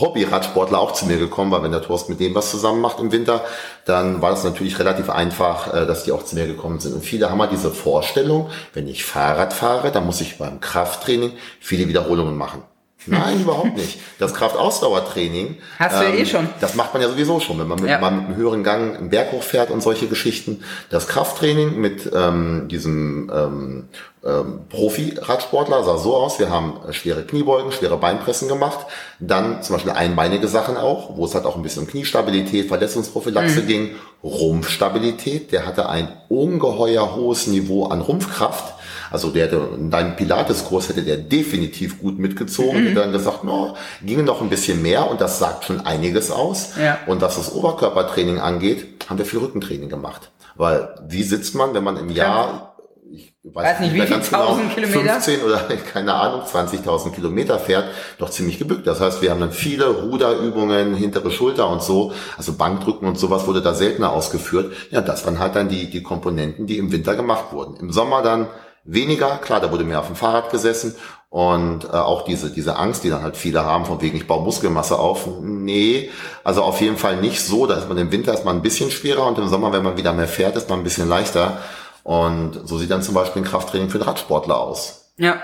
Hobby-Radsportler 0.00 0.78
auch 0.78 0.92
zu 0.92 1.06
mir 1.06 1.18
gekommen, 1.18 1.50
weil 1.50 1.62
wenn 1.62 1.72
der 1.72 1.82
Torst 1.82 2.08
mit 2.08 2.20
dem 2.20 2.34
was 2.34 2.50
zusammen 2.50 2.80
macht 2.80 3.00
im 3.00 3.12
Winter, 3.12 3.44
dann 3.84 4.22
war 4.22 4.30
das 4.30 4.44
natürlich 4.44 4.78
relativ 4.78 5.10
einfach, 5.10 5.72
äh, 5.72 5.86
dass 5.86 6.04
die 6.04 6.12
auch 6.12 6.24
zu 6.24 6.34
mir 6.34 6.46
gekommen 6.46 6.80
sind. 6.80 6.94
Und 6.94 7.04
viele 7.04 7.30
haben 7.30 7.40
halt 7.40 7.52
diese 7.52 7.70
Vorstellung, 7.70 8.50
wenn 8.72 8.88
ich 8.88 9.04
Fahrrad 9.04 9.52
fahre, 9.52 9.90
dann 9.90 10.06
muss 10.06 10.20
ich 10.20 10.38
beim 10.38 10.60
Krafttraining 10.60 11.32
viele 11.60 11.88
Wiederholungen 11.88 12.36
machen. 12.36 12.62
Nein, 13.06 13.42
überhaupt 13.42 13.76
nicht. 13.76 14.00
Das 14.18 14.34
Kraftausdauertraining. 14.34 15.58
Hast 15.78 16.00
du 16.00 16.04
ähm, 16.04 16.18
eh 16.18 16.26
schon. 16.26 16.48
Das 16.60 16.74
macht 16.74 16.94
man 16.94 17.02
ja 17.02 17.08
sowieso 17.08 17.40
schon, 17.40 17.58
wenn 17.58 17.68
man 17.68 17.80
mit, 17.80 17.90
ja. 17.90 17.98
mal 17.98 18.10
mit 18.10 18.26
einem 18.26 18.36
höheren 18.36 18.64
Gang 18.64 18.96
einen 18.96 19.10
Berg 19.10 19.32
hochfährt 19.32 19.70
und 19.70 19.82
solche 19.82 20.06
Geschichten. 20.06 20.64
Das 20.90 21.08
Krafttraining 21.08 21.80
mit 21.80 22.10
ähm, 22.14 22.68
diesem 22.68 23.30
ähm, 23.34 23.88
ähm, 24.24 24.60
Profi-Radsportler 24.70 25.84
sah 25.84 25.98
so 25.98 26.16
aus. 26.16 26.38
Wir 26.38 26.48
haben 26.48 26.80
schwere 26.92 27.24
Kniebeugen, 27.24 27.72
schwere 27.72 27.98
Beinpressen 27.98 28.48
gemacht. 28.48 28.86
Dann 29.20 29.62
zum 29.62 29.76
Beispiel 29.76 29.92
einbeinige 29.92 30.48
Sachen 30.48 30.76
auch, 30.76 31.16
wo 31.16 31.26
es 31.26 31.34
halt 31.34 31.44
auch 31.44 31.56
ein 31.56 31.62
bisschen 31.62 31.82
um 31.82 31.88
Kniestabilität, 31.88 32.68
Verletzungsprophylaxe 32.68 33.62
mhm. 33.62 33.66
ging. 33.66 33.90
Rumpfstabilität. 34.22 35.52
Der 35.52 35.66
hatte 35.66 35.88
ein 35.88 36.08
ungeheuer 36.28 37.14
hohes 37.14 37.46
Niveau 37.48 37.86
an 37.86 38.00
Rumpfkraft 38.00 38.74
also 39.14 39.30
der 39.30 39.44
hätte, 39.44 39.60
in 39.78 39.92
deinem 39.92 40.16
Pilates-Kurs 40.16 40.88
hätte 40.88 41.02
der 41.02 41.16
definitiv 41.16 42.00
gut 42.00 42.18
mitgezogen. 42.18 42.80
Mhm. 42.80 42.86
Hätte 42.88 43.00
dann 43.00 43.12
gesagt, 43.12 43.44
no, 43.44 43.76
ginge 44.04 44.24
noch 44.24 44.42
ein 44.42 44.50
bisschen 44.50 44.82
mehr 44.82 45.08
und 45.08 45.20
das 45.20 45.38
sagt 45.38 45.64
schon 45.64 45.80
einiges 45.80 46.32
aus. 46.32 46.72
Ja. 46.82 46.98
Und 47.06 47.22
was 47.22 47.36
das 47.36 47.52
Oberkörpertraining 47.52 48.40
angeht, 48.40 49.04
haben 49.08 49.18
wir 49.18 49.24
viel 49.24 49.38
Rückentraining 49.38 49.88
gemacht. 49.88 50.32
Weil 50.56 50.96
wie 51.06 51.22
sitzt 51.22 51.54
man, 51.54 51.74
wenn 51.74 51.84
man 51.84 51.96
im 51.96 52.10
Jahr 52.10 52.74
ich 53.12 53.32
weiß, 53.44 53.64
weiß 53.64 53.80
nicht, 53.80 53.94
wie 53.94 54.00
viel 54.00 54.18
genau, 54.18 54.58
Kilometer? 54.74 55.20
15 55.20 55.42
oder 55.42 55.58
keine 55.92 56.14
Ahnung, 56.14 56.40
20.000 56.40 57.12
Kilometer 57.12 57.60
fährt, 57.60 57.84
doch 58.18 58.30
ziemlich 58.30 58.58
gebückt. 58.58 58.86
Das 58.88 59.00
heißt, 59.00 59.22
wir 59.22 59.30
haben 59.30 59.38
dann 59.38 59.52
viele 59.52 59.86
Ruderübungen, 59.86 60.94
hintere 60.94 61.30
Schulter 61.30 61.68
und 61.68 61.82
so, 61.82 62.12
also 62.36 62.54
Bankdrücken 62.54 63.06
und 63.06 63.16
sowas 63.16 63.46
wurde 63.46 63.62
da 63.62 63.74
seltener 63.74 64.12
ausgeführt. 64.12 64.72
Ja, 64.90 65.02
das 65.02 65.24
waren 65.24 65.38
halt 65.38 65.54
dann 65.54 65.68
die, 65.68 65.88
die 65.88 66.02
Komponenten, 66.02 66.66
die 66.66 66.78
im 66.78 66.90
Winter 66.90 67.14
gemacht 67.14 67.52
wurden. 67.52 67.76
Im 67.76 67.92
Sommer 67.92 68.22
dann 68.22 68.48
weniger. 68.84 69.38
Klar, 69.38 69.60
da 69.60 69.70
wurde 69.72 69.84
mehr 69.84 70.00
auf 70.00 70.06
dem 70.06 70.16
Fahrrad 70.16 70.50
gesessen 70.50 70.94
und 71.30 71.84
äh, 71.84 71.88
auch 71.88 72.24
diese, 72.24 72.50
diese 72.50 72.76
Angst, 72.76 73.02
die 73.02 73.10
dann 73.10 73.22
halt 73.22 73.36
viele 73.36 73.64
haben, 73.64 73.86
von 73.86 74.00
wegen, 74.00 74.16
ich 74.16 74.26
baue 74.26 74.44
Muskelmasse 74.44 74.98
auf. 74.98 75.26
Nee, 75.40 76.10
also 76.44 76.62
auf 76.62 76.80
jeden 76.80 76.96
Fall 76.96 77.16
nicht 77.16 77.40
so. 77.40 77.66
Da 77.66 77.74
ist 77.74 77.88
man 77.88 77.98
im 77.98 78.12
Winter 78.12 78.30
erstmal 78.30 78.54
ein 78.54 78.62
bisschen 78.62 78.90
schwerer 78.90 79.26
und 79.26 79.38
im 79.38 79.48
Sommer, 79.48 79.72
wenn 79.72 79.82
man 79.82 79.96
wieder 79.96 80.12
mehr 80.12 80.28
fährt, 80.28 80.54
ist 80.54 80.70
man 80.70 80.78
ein 80.80 80.84
bisschen 80.84 81.08
leichter. 81.08 81.58
Und 82.04 82.68
so 82.68 82.78
sieht 82.78 82.90
dann 82.90 83.02
zum 83.02 83.14
Beispiel 83.14 83.42
ein 83.42 83.48
Krafttraining 83.48 83.90
für 83.90 83.98
den 83.98 84.06
Radsportler 84.06 84.60
aus. 84.60 85.12
Ja. 85.16 85.40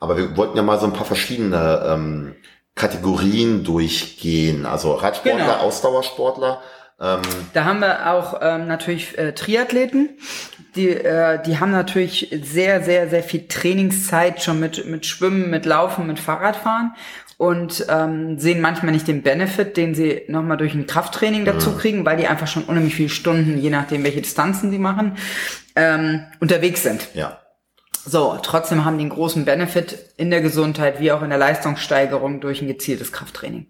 Aber 0.00 0.16
wir 0.16 0.36
wollten 0.36 0.56
ja 0.56 0.62
mal 0.62 0.78
so 0.78 0.86
ein 0.86 0.92
paar 0.92 1.06
verschiedene 1.06 1.84
ähm, 1.86 2.34
Kategorien 2.74 3.64
durchgehen. 3.64 4.66
Also 4.66 4.92
Radsportler, 4.92 5.44
genau. 5.44 5.58
Ausdauersportler. 5.58 6.60
Ähm, 7.00 7.22
Da 7.54 7.64
haben 7.64 7.80
wir 7.80 8.12
auch 8.12 8.38
ähm, 8.42 8.66
natürlich 8.66 9.16
äh, 9.16 9.32
Triathleten, 9.32 10.18
die, 10.76 10.90
äh, 10.90 11.42
die 11.42 11.58
haben 11.58 11.70
natürlich 11.70 12.34
sehr, 12.42 12.82
sehr, 12.82 13.08
sehr 13.08 13.22
viel 13.22 13.46
Trainingszeit 13.48 14.42
schon 14.42 14.60
mit, 14.60 14.86
mit 14.86 15.06
Schwimmen, 15.06 15.50
mit 15.50 15.66
Laufen, 15.66 16.06
mit 16.06 16.18
Fahrradfahren 16.18 16.92
und 17.36 17.86
ähm, 17.88 18.38
sehen 18.38 18.60
manchmal 18.60 18.92
nicht 18.92 19.08
den 19.08 19.22
Benefit, 19.22 19.76
den 19.76 19.94
sie 19.94 20.22
nochmal 20.28 20.56
durch 20.56 20.74
ein 20.74 20.86
Krafttraining 20.86 21.44
dazu 21.44 21.76
kriegen, 21.76 22.04
weil 22.04 22.16
die 22.16 22.26
einfach 22.26 22.48
schon 22.48 22.64
unheimlich 22.64 22.96
viele 22.96 23.08
Stunden, 23.08 23.58
je 23.58 23.70
nachdem 23.70 24.04
welche 24.04 24.20
Distanzen 24.20 24.70
sie 24.70 24.78
machen, 24.78 25.16
ähm, 25.76 26.24
unterwegs 26.40 26.82
sind. 26.82 27.08
ja. 27.14 27.38
So, 28.04 28.38
trotzdem 28.42 28.86
haben 28.86 28.96
die 28.96 29.02
einen 29.02 29.10
großen 29.10 29.44
Benefit 29.44 30.12
in 30.16 30.30
der 30.30 30.40
Gesundheit 30.40 30.98
wie 30.98 31.12
auch 31.12 31.20
in 31.20 31.28
der 31.28 31.38
Leistungssteigerung 31.38 32.40
durch 32.40 32.62
ein 32.62 32.68
gezieltes 32.68 33.12
Krafttraining. 33.12 33.66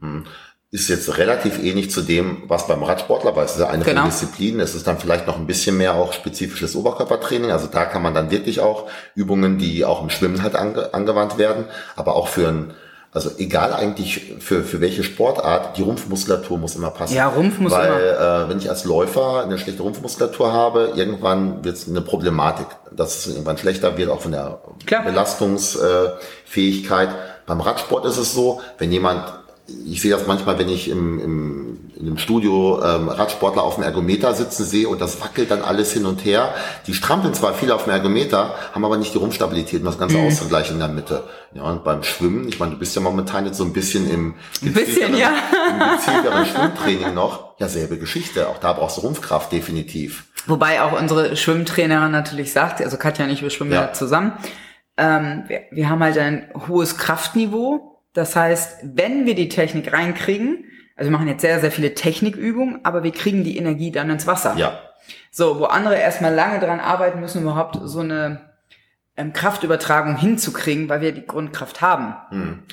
Ist 0.70 0.88
jetzt 0.88 1.16
relativ 1.16 1.62
ähnlich 1.62 1.90
zu 1.90 2.02
dem, 2.02 2.42
was 2.46 2.66
beim 2.66 2.82
Radsportler 2.82 3.34
war. 3.34 3.44
Es 3.44 3.52
ist 3.52 3.60
ja 3.60 3.68
eine 3.68 3.84
Genau. 3.84 4.02
von 4.02 4.10
Disziplinen. 4.10 4.60
Es 4.60 4.74
ist 4.74 4.86
dann 4.86 4.98
vielleicht 4.98 5.26
noch 5.26 5.38
ein 5.38 5.46
bisschen 5.46 5.78
mehr 5.78 5.94
auch 5.94 6.12
spezifisches 6.12 6.76
Oberkörpertraining. 6.76 7.50
Also 7.50 7.68
da 7.68 7.86
kann 7.86 8.02
man 8.02 8.12
dann 8.12 8.30
wirklich 8.30 8.60
auch 8.60 8.84
Übungen, 9.14 9.56
die 9.56 9.86
auch 9.86 10.02
im 10.02 10.10
Schwimmen 10.10 10.42
halt 10.42 10.56
ange 10.56 10.92
angewandt 10.92 11.38
werden, 11.38 11.64
aber 11.96 12.16
auch 12.16 12.28
für 12.28 12.48
ein 12.48 12.74
also 13.10 13.30
egal 13.38 13.72
eigentlich 13.72 14.34
für, 14.38 14.62
für 14.62 14.82
welche 14.82 15.02
Sportart, 15.02 15.78
die 15.78 15.82
Rumpfmuskulatur 15.82 16.58
muss 16.58 16.76
immer 16.76 16.90
passen. 16.90 17.14
Ja, 17.14 17.28
Rumpf 17.28 17.58
muss 17.58 17.72
Weil, 17.72 17.88
immer. 17.88 18.00
Äh, 18.44 18.48
wenn 18.50 18.58
ich 18.58 18.68
als 18.68 18.84
Läufer 18.84 19.42
eine 19.42 19.58
schlechte 19.58 19.82
Rumpfmuskulatur 19.82 20.52
habe, 20.52 20.92
irgendwann 20.94 21.64
wird 21.64 21.76
es 21.76 21.88
eine 21.88 22.02
Problematik, 22.02 22.66
dass 22.92 23.24
es 23.26 23.32
irgendwann 23.32 23.56
schlechter 23.56 23.96
wird, 23.96 24.10
auch 24.10 24.20
von 24.20 24.32
der 24.32 24.60
Klar. 24.84 25.04
Belastungsfähigkeit. 25.04 27.08
Beim 27.46 27.62
Radsport 27.62 28.04
ist 28.04 28.18
es 28.18 28.34
so, 28.34 28.60
wenn 28.76 28.92
jemand, 28.92 29.24
ich 29.86 30.00
sehe 30.00 30.10
das 30.10 30.26
manchmal, 30.26 30.58
wenn 30.58 30.68
ich 30.70 30.88
im, 30.88 31.18
im, 31.20 31.90
in 31.94 32.06
einem 32.06 32.18
Studio 32.18 32.80
ähm, 32.82 33.08
Radsportler 33.08 33.62
auf 33.62 33.74
dem 33.74 33.84
Ergometer 33.84 34.32
sitzen 34.32 34.64
sehe 34.64 34.88
und 34.88 35.00
das 35.00 35.20
wackelt 35.20 35.50
dann 35.50 35.60
alles 35.62 35.92
hin 35.92 36.06
und 36.06 36.24
her. 36.24 36.54
Die 36.86 36.94
strampeln 36.94 37.34
zwar 37.34 37.52
viel 37.52 37.70
auf 37.70 37.84
dem 37.84 37.92
Ergometer, 37.92 38.54
haben 38.72 38.84
aber 38.84 38.96
nicht 38.96 39.12
die 39.12 39.18
Rumpfstabilität, 39.18 39.80
um 39.80 39.86
das 39.86 39.98
Ganze 39.98 40.18
auszugleichen 40.18 40.74
in 40.74 40.78
der 40.80 40.88
Mitte. 40.88 41.24
Ja, 41.52 41.64
und 41.64 41.84
beim 41.84 42.02
Schwimmen, 42.02 42.48
ich 42.48 42.58
meine, 42.58 42.72
du 42.72 42.78
bist 42.78 42.94
ja 42.96 43.02
momentan 43.02 43.44
jetzt 43.44 43.58
so 43.58 43.64
ein 43.64 43.72
bisschen 43.74 44.08
im 44.10 44.34
bisschen, 44.62 45.14
gezielteren- 45.14 45.16
ja. 45.18 45.32
im 45.70 45.96
gezielteren 45.98 46.46
Schwimmtraining 46.76 47.14
noch. 47.14 47.58
Ja, 47.58 47.68
selbe 47.68 47.98
Geschichte. 47.98 48.48
Auch 48.48 48.58
da 48.58 48.72
brauchst 48.72 48.96
du 48.96 49.00
Rumpfkraft 49.02 49.52
definitiv. 49.52 50.24
Wobei 50.46 50.80
auch 50.82 50.98
unsere 50.98 51.36
Schwimmtrainerin 51.36 52.10
natürlich 52.12 52.52
sagt, 52.52 52.80
also 52.80 52.96
Katja 52.96 53.26
und 53.26 53.32
ich, 53.32 53.42
wir 53.42 53.50
schwimmen 53.50 53.72
ja, 53.72 53.82
Ja. 53.82 53.92
zusammen, 53.92 54.32
ähm, 54.96 55.44
wir, 55.48 55.60
wir 55.72 55.88
haben 55.90 56.02
halt 56.02 56.16
ein 56.16 56.48
hohes 56.68 56.96
Kraftniveau. 56.96 57.97
Das 58.18 58.34
heißt, 58.34 58.78
wenn 58.82 59.26
wir 59.26 59.36
die 59.36 59.48
Technik 59.48 59.92
reinkriegen, 59.92 60.64
also 60.96 61.08
wir 61.08 61.16
machen 61.16 61.28
jetzt 61.28 61.42
sehr, 61.42 61.60
sehr 61.60 61.70
viele 61.70 61.94
Technikübungen, 61.94 62.80
aber 62.84 63.04
wir 63.04 63.12
kriegen 63.12 63.44
die 63.44 63.56
Energie 63.56 63.92
dann 63.92 64.10
ins 64.10 64.26
Wasser. 64.26 64.54
Ja. 64.56 64.80
So, 65.30 65.60
wo 65.60 65.66
andere 65.66 65.94
erstmal 65.96 66.34
lange 66.34 66.58
dran 66.58 66.80
arbeiten 66.80 67.20
müssen, 67.20 67.42
überhaupt 67.42 67.78
so 67.84 68.00
eine 68.00 68.40
ähm, 69.16 69.32
Kraftübertragung 69.32 70.16
hinzukriegen, 70.16 70.88
weil 70.88 71.00
wir 71.00 71.12
die 71.12 71.24
Grundkraft 71.24 71.80
haben. 71.80 72.64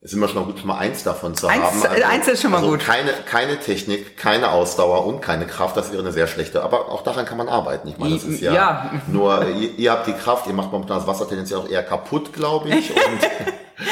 ist 0.00 0.12
immer 0.14 0.28
schon 0.28 0.42
mal 0.42 0.44
gut, 0.44 0.60
schon 0.60 0.68
mal 0.68 0.78
eins 0.78 1.02
davon 1.02 1.34
zu 1.34 1.48
Eins- 1.48 1.84
haben. 1.84 1.96
äh, 1.96 2.04
eins 2.04 2.28
ist 2.28 2.40
schon 2.42 2.52
mal 2.52 2.58
also 2.58 2.70
gut. 2.70 2.80
Keine, 2.86 3.10
keine 3.28 3.58
Technik, 3.58 4.16
keine 4.16 4.50
Ausdauer 4.52 5.04
und 5.06 5.20
keine 5.22 5.44
Kraft, 5.46 5.76
das 5.76 5.90
wäre 5.90 6.02
eine 6.02 6.12
sehr 6.12 6.28
schlechte. 6.28 6.62
Aber 6.62 6.88
auch 6.92 7.02
daran 7.02 7.26
kann 7.26 7.38
man 7.38 7.48
arbeiten. 7.48 7.88
Ich 7.88 7.98
meine, 7.98 8.14
das 8.14 8.22
ist 8.22 8.40
ja, 8.40 8.52
Ja. 8.54 8.90
nur, 9.08 9.48
ihr, 9.48 9.76
ihr 9.76 9.90
habt 9.90 10.06
die 10.06 10.12
Kraft, 10.12 10.46
ihr 10.46 10.52
macht 10.52 10.70
momentan 10.70 10.98
das 10.98 11.08
Wasser 11.08 11.26
tendenziell 11.28 11.58
auch 11.58 11.68
eher 11.68 11.82
kaputt, 11.82 12.32
glaube 12.32 12.68
ich. 12.68 12.90
Und 12.94 13.20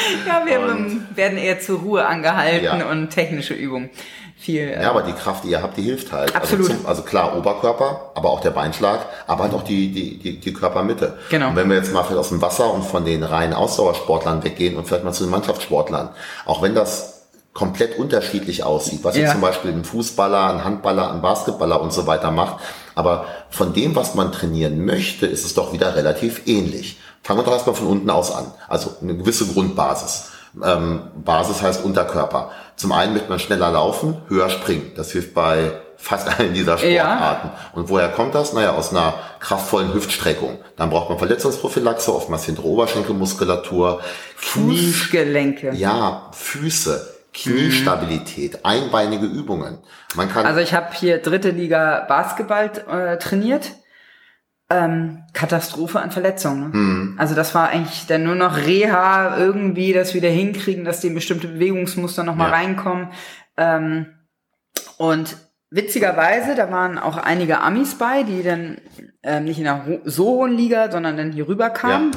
Ja, 0.27 0.43
wir 0.45 0.59
Und- 0.61 1.07
werden 1.15 1.37
eher 1.37 1.59
zur 1.59 1.79
Ruhe 1.79 2.05
angehalten 2.05 2.63
Ja. 2.79 2.89
und 2.89 3.09
technische 3.09 3.53
Übungen. 3.53 3.89
Viel. 4.37 4.61
äh, 4.67 4.81
ja, 4.81 4.89
aber 4.89 5.03
die 5.03 5.13
Kraft, 5.13 5.45
die 5.45 5.49
ihr 5.51 5.61
habt, 5.63 5.77
die 5.77 5.83
hilft 5.83 6.11
halt. 6.11 6.35
Absolut. 6.35 6.65
Also, 6.69 6.77
zum, 6.79 6.85
also 6.89 7.01
klar, 7.03 7.37
Oberkörper, 7.37 8.11
aber 8.13 8.29
auch 8.29 8.41
der 8.41 8.49
Beinschlag, 8.51 9.05
aber 9.25 9.43
halt 9.45 9.53
auch 9.53 9.63
die, 9.63 9.91
die, 9.93 10.19
die, 10.19 10.39
die 10.41 10.53
Körpermitte. 10.53 11.17
Genau. 11.29 11.49
Und 11.49 11.55
wenn 11.55 11.69
wir 11.69 11.77
jetzt 11.77 11.93
mal 11.93 12.03
vielleicht 12.03 12.19
aus 12.19 12.27
dem 12.29 12.41
Wasser 12.41 12.73
und 12.73 12.83
von 12.83 13.05
den 13.05 13.23
reinen 13.23 13.53
Ausdauersportlern 13.53 14.43
weggehen 14.43 14.75
und 14.75 14.85
vielleicht 14.85 15.05
mal 15.05 15.13
zu 15.13 15.23
den 15.23 15.31
Mannschaftssportlern, 15.31 16.09
auch 16.45 16.61
wenn 16.61 16.75
das 16.75 17.21
komplett 17.53 17.97
unterschiedlich 17.97 18.63
aussieht, 18.65 18.99
was 19.03 19.15
Ja. 19.15 19.21
jetzt 19.23 19.31
zum 19.33 19.41
Beispiel 19.41 19.71
ein 19.71 19.85
Fußballer, 19.85 20.49
ein 20.55 20.65
Handballer, 20.65 21.13
ein 21.13 21.21
Basketballer 21.21 21.79
und 21.79 21.93
so 21.93 22.05
weiter 22.07 22.31
macht, 22.31 22.57
aber 22.95 23.27
von 23.49 23.73
dem, 23.73 23.95
was 23.95 24.13
man 24.15 24.33
trainieren 24.33 24.83
möchte, 24.83 25.25
ist 25.25 25.45
es 25.45 25.53
doch 25.53 25.71
wieder 25.71 25.95
relativ 25.95 26.41
ähnlich. 26.47 26.97
Fangen 27.23 27.39
wir 27.39 27.43
doch 27.43 27.53
erstmal 27.53 27.75
von 27.75 27.87
unten 27.87 28.09
aus 28.09 28.31
an. 28.35 28.45
Also 28.67 28.95
eine 29.01 29.15
gewisse 29.15 29.47
Grundbasis. 29.47 30.29
Ähm, 30.63 31.01
Basis 31.23 31.61
heißt 31.61 31.83
Unterkörper. 31.83 32.51
Zum 32.75 32.91
einen 32.91 33.13
möchte 33.13 33.29
man 33.29 33.39
schneller 33.39 33.71
laufen, 33.71 34.21
höher 34.27 34.49
springen. 34.49 34.91
Das 34.95 35.11
hilft 35.11 35.33
bei 35.33 35.71
fast 35.97 36.27
allen 36.27 36.53
dieser 36.53 36.77
Sportarten. 36.77 37.49
Und 37.73 37.89
woher 37.89 38.09
kommt 38.09 38.35
das? 38.35 38.51
Naja, 38.53 38.73
aus 38.75 38.91
einer 38.91 39.13
kraftvollen 39.39 39.93
Hüftstreckung. 39.93 40.59
Dann 40.75 40.89
braucht 40.89 41.09
man 41.09 41.17
Verletzungsprophylaxe, 41.17 42.13
oftmals 42.13 42.43
hintere 42.43 42.67
Oberschenkelmuskulatur, 42.67 44.01
Knie, 44.39 44.91
Fußgelenke. 44.91 45.71
ja, 45.73 46.29
Füße, 46.33 47.07
Kniestabilität, 47.33 48.65
einbeinige 48.65 49.25
Übungen. 49.25 49.79
Man 50.15 50.29
kann, 50.31 50.45
Also 50.45 50.59
ich 50.59 50.73
habe 50.73 50.93
hier 50.93 51.19
dritte 51.19 51.49
Liga 51.51 52.05
Basketball 52.07 52.69
äh, 52.89 53.17
trainiert. 53.17 53.71
Ähm, 54.69 55.23
Katastrophe 55.33 55.99
an 55.99 56.11
Verletzungen. 56.11 56.67
Ne? 56.67 56.73
Hm. 56.73 57.15
Also 57.17 57.35
das 57.35 57.53
war 57.53 57.69
eigentlich 57.69 58.07
dann 58.07 58.23
nur 58.23 58.35
noch 58.35 58.57
Reha, 58.57 59.37
irgendwie 59.37 59.93
das 59.93 60.13
wieder 60.13 60.29
hinkriegen, 60.29 60.85
dass 60.85 61.01
die 61.01 61.07
in 61.07 61.15
bestimmte 61.15 61.47
Bewegungsmuster 61.47 62.23
nochmal 62.23 62.49
Ja. 62.49 62.55
reinkommen. 62.55 63.09
Ähm, 63.57 64.07
und 64.97 65.35
witzigerweise, 65.69 66.55
da 66.55 66.71
waren 66.71 66.97
auch 66.97 67.17
einige 67.17 67.59
Amis 67.59 67.95
bei, 67.97 68.23
die 68.23 68.41
dann 68.41 68.77
ähm, 69.21 69.43
nicht 69.45 69.59
in 69.59 69.69
ho 69.69 69.99
so 70.05 70.25
hohen 70.25 70.53
Liga, 70.55 70.89
sondern 70.91 71.17
dann 71.17 71.31
hier 71.31 71.47
rüber 71.47 71.69
kamen. 71.69 72.11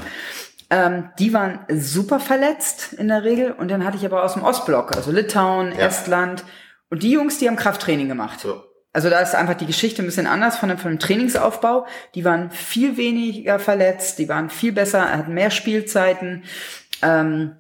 Ähm, 0.71 1.11
die 1.19 1.33
waren 1.33 1.61
super 1.71 2.21
verletzt 2.21 2.93
in 2.95 3.09
der 3.09 3.23
Regel. 3.25 3.53
Und 3.53 3.71
dann 3.71 3.85
hatte 3.85 3.97
ich 3.97 4.05
aber 4.07 4.23
aus 4.25 4.35
dem 4.35 4.43
Ostblock, 4.45 4.97
also 4.97 5.11
Litauen, 5.11 5.73
Ja. 5.73 5.87
Estland. 5.87 6.45
Und 6.91 7.03
die 7.03 7.11
Jungs, 7.13 7.39
die 7.39 7.49
haben 7.49 7.57
Krafttraining 7.57 8.09
gemacht. 8.09 8.41
so, 8.41 8.63
Also 8.97 9.11
da 9.11 9.21
ist 9.21 9.35
einfach 9.35 9.53
die 9.53 9.67
Geschichte 9.67 10.03
ein 10.03 10.07
bisschen 10.07 10.27
anders 10.27 10.57
von 10.57 10.71
dem, 10.71 10.79
von 10.79 10.91
dem 10.91 10.99
Trainingsaufbau. 10.99 11.87
Die 12.15 12.25
waren 12.25 12.51
viel 12.51 12.97
weniger 12.97 13.59
verletzt, 13.59 14.19
die 14.19 14.27
waren 14.27 14.49
viel 14.49 14.73
besser, 14.73 15.13
hatten 15.13 15.35
mehr 15.35 15.51
Spielzeiten. 15.51 16.45
Ähm, 17.03 17.57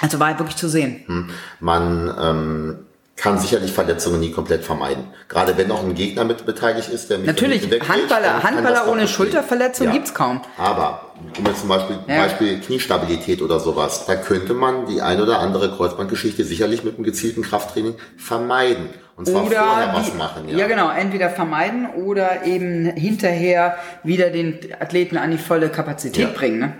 also 0.00 0.18
war 0.18 0.38
wirklich 0.38 0.56
zu 0.56 0.70
sehen. 0.70 1.02
Hm. 1.04 1.30
man 1.60 2.14
ähm, 2.18 2.78
kann 3.16 3.38
sicherlich 3.38 3.72
Verletzungen 3.72 4.20
nie 4.20 4.32
komplett 4.32 4.64
vermeiden. 4.64 5.04
Gerade 5.28 5.58
wenn 5.58 5.70
auch 5.70 5.84
ein 5.84 5.94
Gegner 5.94 6.24
mit 6.24 6.46
beteiligt 6.46 6.88
ist, 6.88 7.10
der 7.10 7.18
mit 7.18 7.26
Natürlich, 7.26 7.62
Handballer, 7.86 8.42
Handballer 8.42 8.88
ohne. 8.88 9.06
Schulterverletzung 9.06 9.88
Ja. 9.88 9.92
gibt's 9.92 10.14
kaum. 10.14 10.40
Aber, 10.56 11.09
um 11.38 11.46
jetzt 11.46 11.60
zum 11.60 11.68
Beispiel, 11.68 11.98
Ja. 12.08 12.22
Beispiel 12.24 12.60
Kniestabilität 12.60 13.42
oder 13.42 13.60
sowas, 13.60 14.06
da 14.06 14.16
könnte 14.16 14.54
man 14.54 14.86
die 14.86 15.00
ein 15.02 15.20
oder 15.20 15.38
andere 15.40 15.70
Kreuzbandgeschichte 15.70 16.44
sicherlich 16.44 16.84
mit 16.84 16.96
einem 16.96 17.04
gezielten 17.04 17.42
Krafttraining 17.42 17.94
vermeiden. 18.16 18.90
Und 19.16 19.26
zwar 19.26 19.44
vorher 19.46 19.92
was 19.94 20.14
machen. 20.14 20.48
ja. 20.48 20.66
genau, 20.66 20.90
entweder 20.90 21.28
vermeiden 21.28 21.86
oder 22.06 22.46
eben 22.46 22.86
hinterher 22.96 23.76
wieder 24.02 24.30
den 24.30 24.58
Athleten 24.80 25.18
an 25.18 25.30
die 25.30 25.38
volle 25.38 25.68
Kapazität 25.68 26.24
Ja. 26.24 26.30
bringen. 26.34 26.58
Ne? 26.58 26.72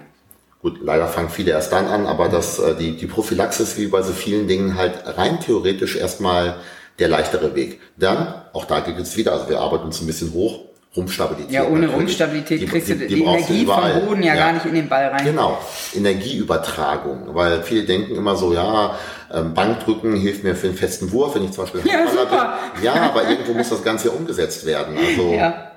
Gut, 0.63 0.79
leider 0.83 1.07
fangen 1.07 1.29
viele 1.31 1.53
erst 1.53 1.73
dann 1.73 1.87
an, 1.87 2.07
aber 2.07 2.29
das, 2.29 2.59
äh, 2.59 2.75
die, 2.77 2.97
die 2.97 3.07
Prophylaxe 3.07 3.63
ist 3.63 3.79
wie 3.79 3.87
bei 3.89 4.03
so 4.03 4.13
vielen 4.13 4.47
Dingen 4.49 4.77
halt 4.77 4.95
rein 5.19 5.39
theoretisch 5.41 5.97
erstmal 5.97 6.57
der 6.99 7.09
leichtere 7.09 7.55
Weg. 7.55 7.81
Dann, 7.97 8.35
auch 8.53 8.65
da 8.67 8.81
geht 8.81 8.99
es 8.99 9.17
wieder, 9.17 9.33
also 9.33 9.49
wir 9.49 9.61
arbeiten 9.61 9.85
uns 9.85 10.01
ein 10.01 10.07
bisschen 10.07 10.33
hoch, 10.33 10.61
Rumpfstabilität. 10.97 11.53
Ja, 11.53 11.69
ohne. 11.69 11.89
Rumpfstabilität 11.89 12.69
kriegst 12.69 12.89
du 12.89 12.95
die, 12.97 13.23
brauchst 13.23 13.49
du 13.49 13.53
Energie 13.55 13.67
vom. 13.67 14.07
Boden 14.07 14.23
ja, 14.25 14.35
gar 14.35 14.53
nicht 14.53 14.67
in 14.67 14.75
den 14.75 14.89
Ball 14.89 15.07
rein. 15.07 15.25
Genau, 15.25 15.57
Energieübertragung, 15.95 17.35
weil 17.35 17.63
viele 17.63 17.85
denken 17.85 18.15
immer 18.17 18.37
so, 18.37 18.53
ja, 18.53 18.99
ähm, 19.33 19.55
Bankdrücken 19.55 20.17
hilft 20.17 20.43
mir 20.45 20.55
für 20.57 20.67
einen 20.69 20.77
festen 20.77 21.13
Wurf, 21.13 21.35
wenn 21.35 21.45
ich 21.45 21.53
zum 21.53 21.65
Beispiel 21.65 21.83
Ja, 21.85 21.99
Handballer 22.01 22.21
super. 22.23 22.55
bin. 22.75 22.85
Ja, 22.85 22.95
aber 22.95 23.29
irgendwo 23.29 23.55
muss 23.55 23.69
das 23.69 23.83
Ganze 23.85 24.09
ja 24.09 24.15
umgesetzt 24.15 24.67
werden. 24.67 24.97
Also 24.99 25.33
Ja. 25.33 25.71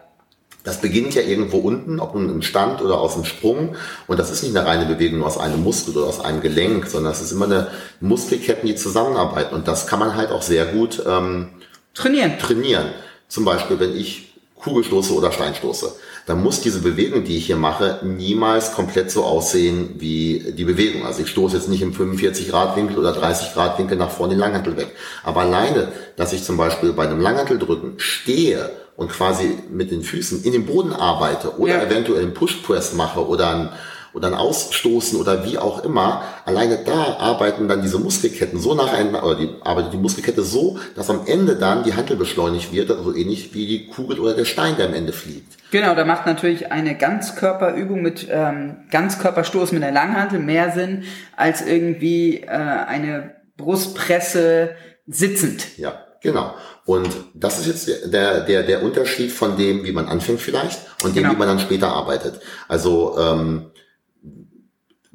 das 0.63 0.81
beginnt 0.81 1.13
ja 1.13 1.21
irgendwo 1.21 1.57
unten, 1.59 1.99
ob 1.99 2.15
nun 2.15 2.29
im 2.29 2.41
Stand 2.41 2.81
oder 2.81 2.99
aus 2.99 3.13
dem 3.13 3.25
Sprung. 3.25 3.75
Und 4.07 4.17
das 4.19 4.31
ist 4.31 4.41
nicht 4.43 4.55
eine 4.57 4.65
reine 4.67 4.85
Bewegung 4.85 5.19
nur 5.19 5.27
aus 5.27 5.37
einem 5.37 5.61
Muskel 5.63 5.95
oder 5.95 6.07
aus 6.07 6.19
einem 6.21 6.41
Gelenk, 6.41 6.87
sondern 6.87 7.11
es 7.11 7.21
ist 7.21 7.31
immer 7.31 7.45
eine 7.45 7.67
Muskelketten, 7.99 8.67
die 8.67 8.73
zusammenarbeiten. 8.75 9.53
Und 9.53 9.67
das 9.67 9.85
kann 9.85 9.99
man 9.99 10.15
halt 10.15 10.31
auch 10.31 10.41
sehr 10.41 10.65
gut 10.65 11.03
ähm, 11.07 11.49
Trainieren. 11.93 12.39
trainieren. 12.39 12.85
Zum 13.27 13.45
Beispiel, 13.45 13.79
wenn 13.79 13.95
ich 13.95 14.32
Kugelstoße 14.63 15.13
oder 15.13 15.31
Steinstoße, 15.31 15.93
dann 16.25 16.41
muss 16.41 16.61
diese 16.61 16.79
Bewegung, 16.79 17.23
die 17.25 17.37
ich 17.37 17.47
hier 17.47 17.57
mache, 17.57 17.99
niemals 18.03 18.73
komplett 18.73 19.11
so 19.11 19.23
aussehen 19.23 19.95
wie 19.97 20.53
die 20.57 20.63
Bewegung. 20.63 21.05
Also 21.05 21.21
ich 21.21 21.29
stoße 21.29 21.57
jetzt 21.57 21.69
nicht 21.69 21.81
im 21.81 21.93
45 21.93 22.49
Grad 22.49 22.75
Winkel 22.77 22.97
oder 22.97 23.11
30 23.11 23.53
Grad 23.53 23.77
Winkel 23.77 23.97
nach 23.97 24.09
vorne 24.09 24.33
den 24.33 24.39
Langhantel 24.39 24.77
weg. 24.77 24.87
Aber 25.23 25.41
alleine, 25.41 25.91
dass 26.15 26.33
ich 26.33 26.43
zum 26.43 26.57
Beispiel 26.57 26.93
bei 26.93 27.03
einem 27.03 27.19
Langhanteldrücken 27.19 27.95
stehe 27.97 28.69
und 28.95 29.11
quasi 29.11 29.57
mit 29.69 29.91
den 29.91 30.03
Füßen 30.03 30.43
in 30.43 30.53
den 30.53 30.65
Boden 30.65 30.93
arbeite 30.93 31.57
oder 31.57 31.73
Ja. 31.73 31.83
eventuell 31.83 32.21
einen 32.21 32.33
Push-Press 32.33 32.93
mache 32.93 33.27
oder 33.27 33.49
ein 33.49 33.69
oder 34.13 34.27
ein 34.27 34.33
Ausstoßen 34.33 35.19
oder 35.19 35.45
wie 35.45 35.57
auch 35.57 35.83
immer, 35.83 36.23
alleine 36.45 36.79
da 36.85 37.17
arbeiten 37.19 37.67
dann 37.67 37.81
diese 37.81 37.99
Muskelketten 37.99 38.59
so 38.59 38.75
nacheinander, 38.75 39.23
oder 39.25 39.35
die, 39.35 39.49
arbeitet 39.63 39.93
die 39.93 39.97
Muskelkette 39.97 40.43
so, 40.43 40.77
dass 40.95 41.09
am 41.09 41.21
Ende 41.25 41.55
dann 41.55 41.83
die 41.83 41.93
Handel 41.95 42.15
beschleunigt 42.17 42.71
wird, 42.71 42.91
also 42.91 43.15
ähnlich 43.15 43.53
wie 43.53 43.65
die 43.65 43.87
Kugel 43.87 44.19
oder 44.19 44.33
der 44.33 44.45
Stein, 44.45 44.75
der 44.77 44.87
am 44.87 44.93
Ende 44.93 45.13
fliegt. 45.13 45.53
Genau, 45.71 45.95
da 45.95 46.05
macht 46.05 46.25
natürlich 46.27 46.71
eine 46.71 46.95
Ganzkörperübung 46.95 48.01
mit 48.01 48.27
ähm, 48.29 48.77
Ganzkörperstoß 48.91 49.71
mit 49.71 49.81
der 49.81 49.91
Langhantel 49.91 50.39
mehr 50.39 50.71
Sinn 50.71 51.03
als 51.35 51.65
irgendwie 51.65 52.41
äh, 52.41 52.47
eine 52.47 53.35
Brustpresse 53.57 54.75
sitzend. 55.07 55.77
Ja, 55.77 56.03
genau. 56.21 56.53
Und 56.85 57.09
das 57.33 57.59
ist 57.59 57.87
jetzt 57.87 58.13
der, 58.13 58.41
der, 58.41 58.63
der 58.63 58.83
Unterschied 58.83 59.31
von 59.31 59.57
dem, 59.57 59.83
wie 59.83 59.91
man 59.91 60.07
anfängt 60.07 60.41
vielleicht 60.41 60.79
und 61.03 61.15
dem, 61.15 61.23
Genau. 61.23 61.35
wie 61.35 61.39
man 61.39 61.47
dann 61.47 61.59
später 61.59 61.89
arbeitet. 61.89 62.41
Also 62.67 63.17
ähm, 63.17 63.71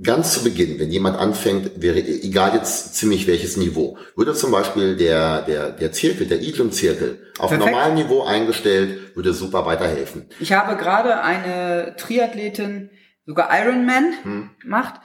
ganz 0.02 0.32
zu 0.34 0.44
Beginn, 0.44 0.78
wenn 0.78 0.90
jemand 0.90 1.18
anfängt, 1.18 1.82
wäre 1.82 1.98
egal 1.98 2.54
jetzt 2.54 2.94
ziemlich 2.94 3.26
welches 3.26 3.56
Niveau, 3.56 3.98
würde 4.16 4.34
zum 4.34 4.50
Beispiel 4.52 4.96
der, 4.96 5.42
der, 5.42 5.70
der 5.70 5.92
Zirkel, 5.92 6.26
der 6.26 6.40
Idlum-Zirkel 6.40 7.18
auf 7.38 7.50
Perfekt. 7.50 7.70
normalem 7.70 7.94
Niveau 7.96 8.22
eingestellt, 8.22 9.16
würde 9.16 9.32
super 9.32 9.66
weiterhelfen. 9.66 10.26
Ich 10.40 10.52
habe 10.52 10.76
gerade 10.76 11.20
eine 11.22 11.94
Triathletin, 11.96 12.90
sogar 13.26 13.48
Ironman 13.60 14.12
Hm. 14.22 14.50
macht, 14.64 15.00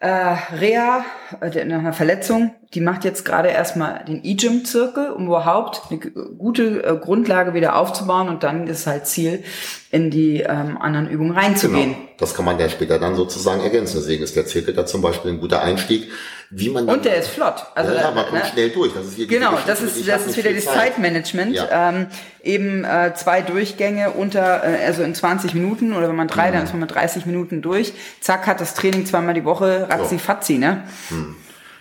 äh, 0.00 0.08
Rea, 0.08 1.04
äh, 1.40 1.64
nach 1.64 1.78
einer 1.78 1.92
Verletzung, 1.92 2.54
die 2.72 2.80
macht 2.80 3.04
jetzt 3.04 3.24
gerade 3.24 3.48
erstmal 3.48 4.04
den 4.04 4.20
E-Gym-Zirkel, 4.22 5.10
um 5.10 5.26
überhaupt 5.26 5.82
eine 5.90 5.98
gute 5.98 6.84
äh, 6.84 6.96
Grundlage 6.96 7.52
wieder 7.54 7.76
aufzubauen 7.76 8.28
und 8.28 8.44
dann 8.44 8.68
ist 8.68 8.86
halt 8.86 9.06
Ziel, 9.06 9.42
in 9.90 10.10
die 10.10 10.40
ähm, 10.40 10.78
anderen 10.78 11.08
Übungen 11.08 11.32
reinzugehen. 11.32 11.94
Genau. 11.94 12.08
Das 12.18 12.34
kann 12.34 12.44
man 12.44 12.58
ja 12.60 12.68
später 12.68 12.98
dann 12.98 13.16
sozusagen 13.16 13.62
ergänzen. 13.62 13.96
Deswegen 13.98 14.22
ist 14.22 14.36
der 14.36 14.46
Zirkel 14.46 14.74
da 14.74 14.86
zum 14.86 15.00
Beispiel 15.00 15.32
ein 15.32 15.40
guter 15.40 15.62
Einstieg. 15.62 16.08
Wie 16.50 16.70
man 16.70 16.88
Und 16.88 17.04
der 17.04 17.16
ist 17.16 17.28
flott. 17.28 17.66
Also, 17.74 17.92
ja, 17.92 18.10
man 18.10 18.24
kommt 18.26 18.42
ne? 18.42 18.48
schnell 18.50 18.70
durch. 18.70 18.94
Das 18.94 19.04
ist 19.06 19.14
hier 19.16 19.26
Genau, 19.26 19.58
das 19.66 19.82
ist, 19.82 20.08
das 20.08 20.26
ist 20.26 20.36
wieder 20.36 20.52
das 20.52 20.64
Zeit. 20.64 20.74
Zeitmanagement. 20.74 21.52
Ja. 21.54 21.90
Ähm, 21.90 22.06
eben 22.42 22.84
äh, 22.84 23.12
zwei 23.14 23.42
Durchgänge 23.42 24.10
unter, 24.12 24.64
äh, 24.64 24.86
also 24.86 25.02
in 25.02 25.14
20 25.14 25.52
Minuten 25.52 25.92
oder 25.92 26.08
wenn 26.08 26.16
man 26.16 26.28
drei, 26.28 26.48
Mhm. 26.50 26.54
dann 26.54 26.64
ist 26.64 26.72
man 26.72 26.80
mit 26.80 26.94
30 26.94 27.26
Minuten 27.26 27.60
durch. 27.60 27.92
Zack, 28.20 28.46
hat 28.46 28.60
das 28.62 28.72
Training 28.74 29.04
zweimal 29.04 29.34
die 29.34 29.44
Woche, 29.44 29.88
ratzi 29.90 30.18
fatzi, 30.18 30.56
ne? 30.58 30.84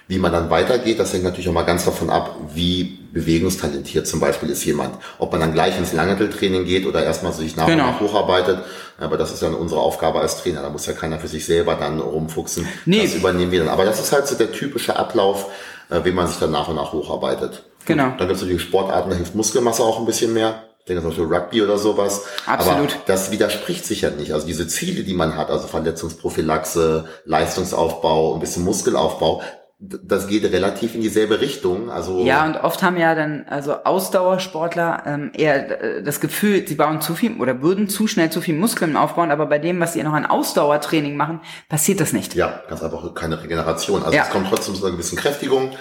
Wie 0.09 0.19
man 0.19 0.31
dann 0.31 0.49
weitergeht, 0.49 0.99
das 0.99 1.11
hängt 1.13 1.23
natürlich 1.25 1.49
auch 1.49 1.53
mal 1.53 1.63
ganz 1.63 1.83
davon 1.83 2.09
ab, 2.09 2.35
wie 2.53 2.97
bewegungstalentiert 3.11 4.07
zum 4.07 4.19
Beispiel 4.21 4.49
ist 4.49 4.63
jemand. 4.63 4.95
Ob 5.19 5.31
man 5.31 5.41
dann 5.41 5.53
gleich 5.53 5.77
ins 5.77 5.91
Langhanteltraining 5.91 6.63
geht 6.65 6.85
oder 6.85 7.03
erstmal 7.03 7.33
sich 7.33 7.55
nach 7.57 7.65
Genau. 7.67 7.85
und 7.87 7.91
nach 7.91 7.99
hocharbeiten. 7.99 8.59
Aber 8.99 9.17
das 9.17 9.31
ist 9.33 9.41
dann 9.43 9.53
unsere 9.53 9.81
Aufgabe 9.81 10.19
als 10.21 10.41
Trainer. 10.41 10.61
Da 10.61 10.69
muss 10.69 10.85
ja 10.85 10.93
keiner 10.93 11.19
für 11.19 11.27
sich 11.27 11.45
selber 11.45 11.75
dann 11.75 11.99
rumfuchsen. 11.99 12.65
Nee. 12.85 13.03
Das 13.03 13.15
übernehmen 13.15 13.51
wir 13.51 13.59
dann. 13.59 13.69
Aber 13.69 13.83
das 13.85 13.99
ist 13.99 14.11
halt 14.13 14.27
so 14.27 14.35
der 14.35 14.51
typische 14.53 14.95
Ablauf, 14.95 15.47
äh, 15.89 15.99
wie 16.03 16.11
man 16.11 16.27
sich 16.27 16.37
dann 16.37 16.51
nach 16.51 16.67
und 16.69 16.75
nach 16.77 16.93
hocharbeitet. 16.93 17.63
Genau. 17.85 18.05
Und 18.05 18.19
dann 18.19 18.27
gibt 18.27 18.37
es 18.37 18.41
natürlich 18.41 18.61
Sportarten, 18.61 19.09
da 19.09 19.15
hilft 19.15 19.35
Muskelmasse 19.35 19.83
auch 19.83 19.99
ein 19.99 20.05
bisschen 20.05 20.33
mehr. 20.33 20.63
Ich 20.79 20.85
denke 20.85 21.01
zum 21.01 21.09
Beispiel 21.11 21.25
Rugby 21.35 21.61
oder 21.63 21.77
sowas. 21.77 22.23
Absolut. 22.45 22.93
Aber 22.93 23.01
das 23.07 23.31
widerspricht 23.31 23.85
sich 23.85 24.01
ja 24.01 24.09
nicht. 24.09 24.33
Also 24.33 24.47
diese 24.47 24.67
Ziele, 24.69 25.03
die 25.03 25.13
man 25.13 25.35
hat, 25.35 25.49
also 25.49 25.67
Verletzungsprophylaxe, 25.67 27.05
Leistungsaufbau, 27.25 28.33
ein 28.33 28.39
bisschen 28.39 28.63
Muskelaufbau, 28.63 29.41
das 29.79 30.27
geht 30.27 30.43
relativ 30.51 30.95
in 30.95 31.01
dieselbe 31.01 31.39
Richtung. 31.39 31.91
Also 31.91 32.25
Ja, 32.25 32.45
und 32.45 32.55
oft 32.57 32.81
haben 32.81 32.97
ja 32.97 33.13
dann 33.13 33.45
also 33.47 33.83
Ausdauersportler 33.83 35.03
ähm, 35.05 35.31
eher 35.35 35.81
äh, 35.83 36.03
das 36.03 36.19
Gefühl, 36.19 36.67
sie 36.67 36.73
bauen 36.75 36.99
zu 36.99 37.13
viel 37.13 37.39
oder 37.39 37.61
würden 37.61 37.87
zu 37.87 38.07
schnell 38.07 38.31
zu 38.31 38.41
viel 38.41 38.55
Muskeln 38.55 38.97
aufbauen, 38.97 39.29
aber 39.29 39.45
bei 39.45 39.59
dem, 39.59 39.79
was 39.79 39.93
sie 39.93 40.01
noch 40.01 40.13
an 40.13 40.25
Ausdauertraining 40.25 41.15
machen, 41.15 41.41
passiert 41.69 41.99
das 41.99 42.11
nicht. 42.11 42.33
ja, 42.33 42.61
ganz 42.67 42.81
einfach 42.81 43.13
keine 43.13 43.41
Regeneration. 43.43 44.01
Also 44.03 44.15
Ja. 44.17 44.23
es 44.23 44.29
kommt 44.31 44.47
trotzdem 44.49 44.73
zu 44.73 44.83
einer 44.83 44.93
gewissen 44.93 45.17
Kräftigung. 45.17 45.71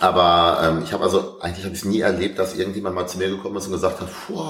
Aber 0.00 0.60
ähm, 0.62 0.82
ich 0.84 0.92
habe 0.92 1.02
also, 1.04 1.40
eigentlich 1.40 1.64
habe 1.64 1.74
ich 1.74 1.84
nie 1.84 2.00
erlebt, 2.00 2.38
dass 2.38 2.56
irgendjemand 2.56 2.94
mal 2.94 3.06
zu 3.06 3.18
mir 3.18 3.28
gekommen 3.28 3.56
ist 3.56 3.66
und 3.66 3.72
gesagt 3.72 4.00
hat, 4.00 4.08
puh, 4.26 4.42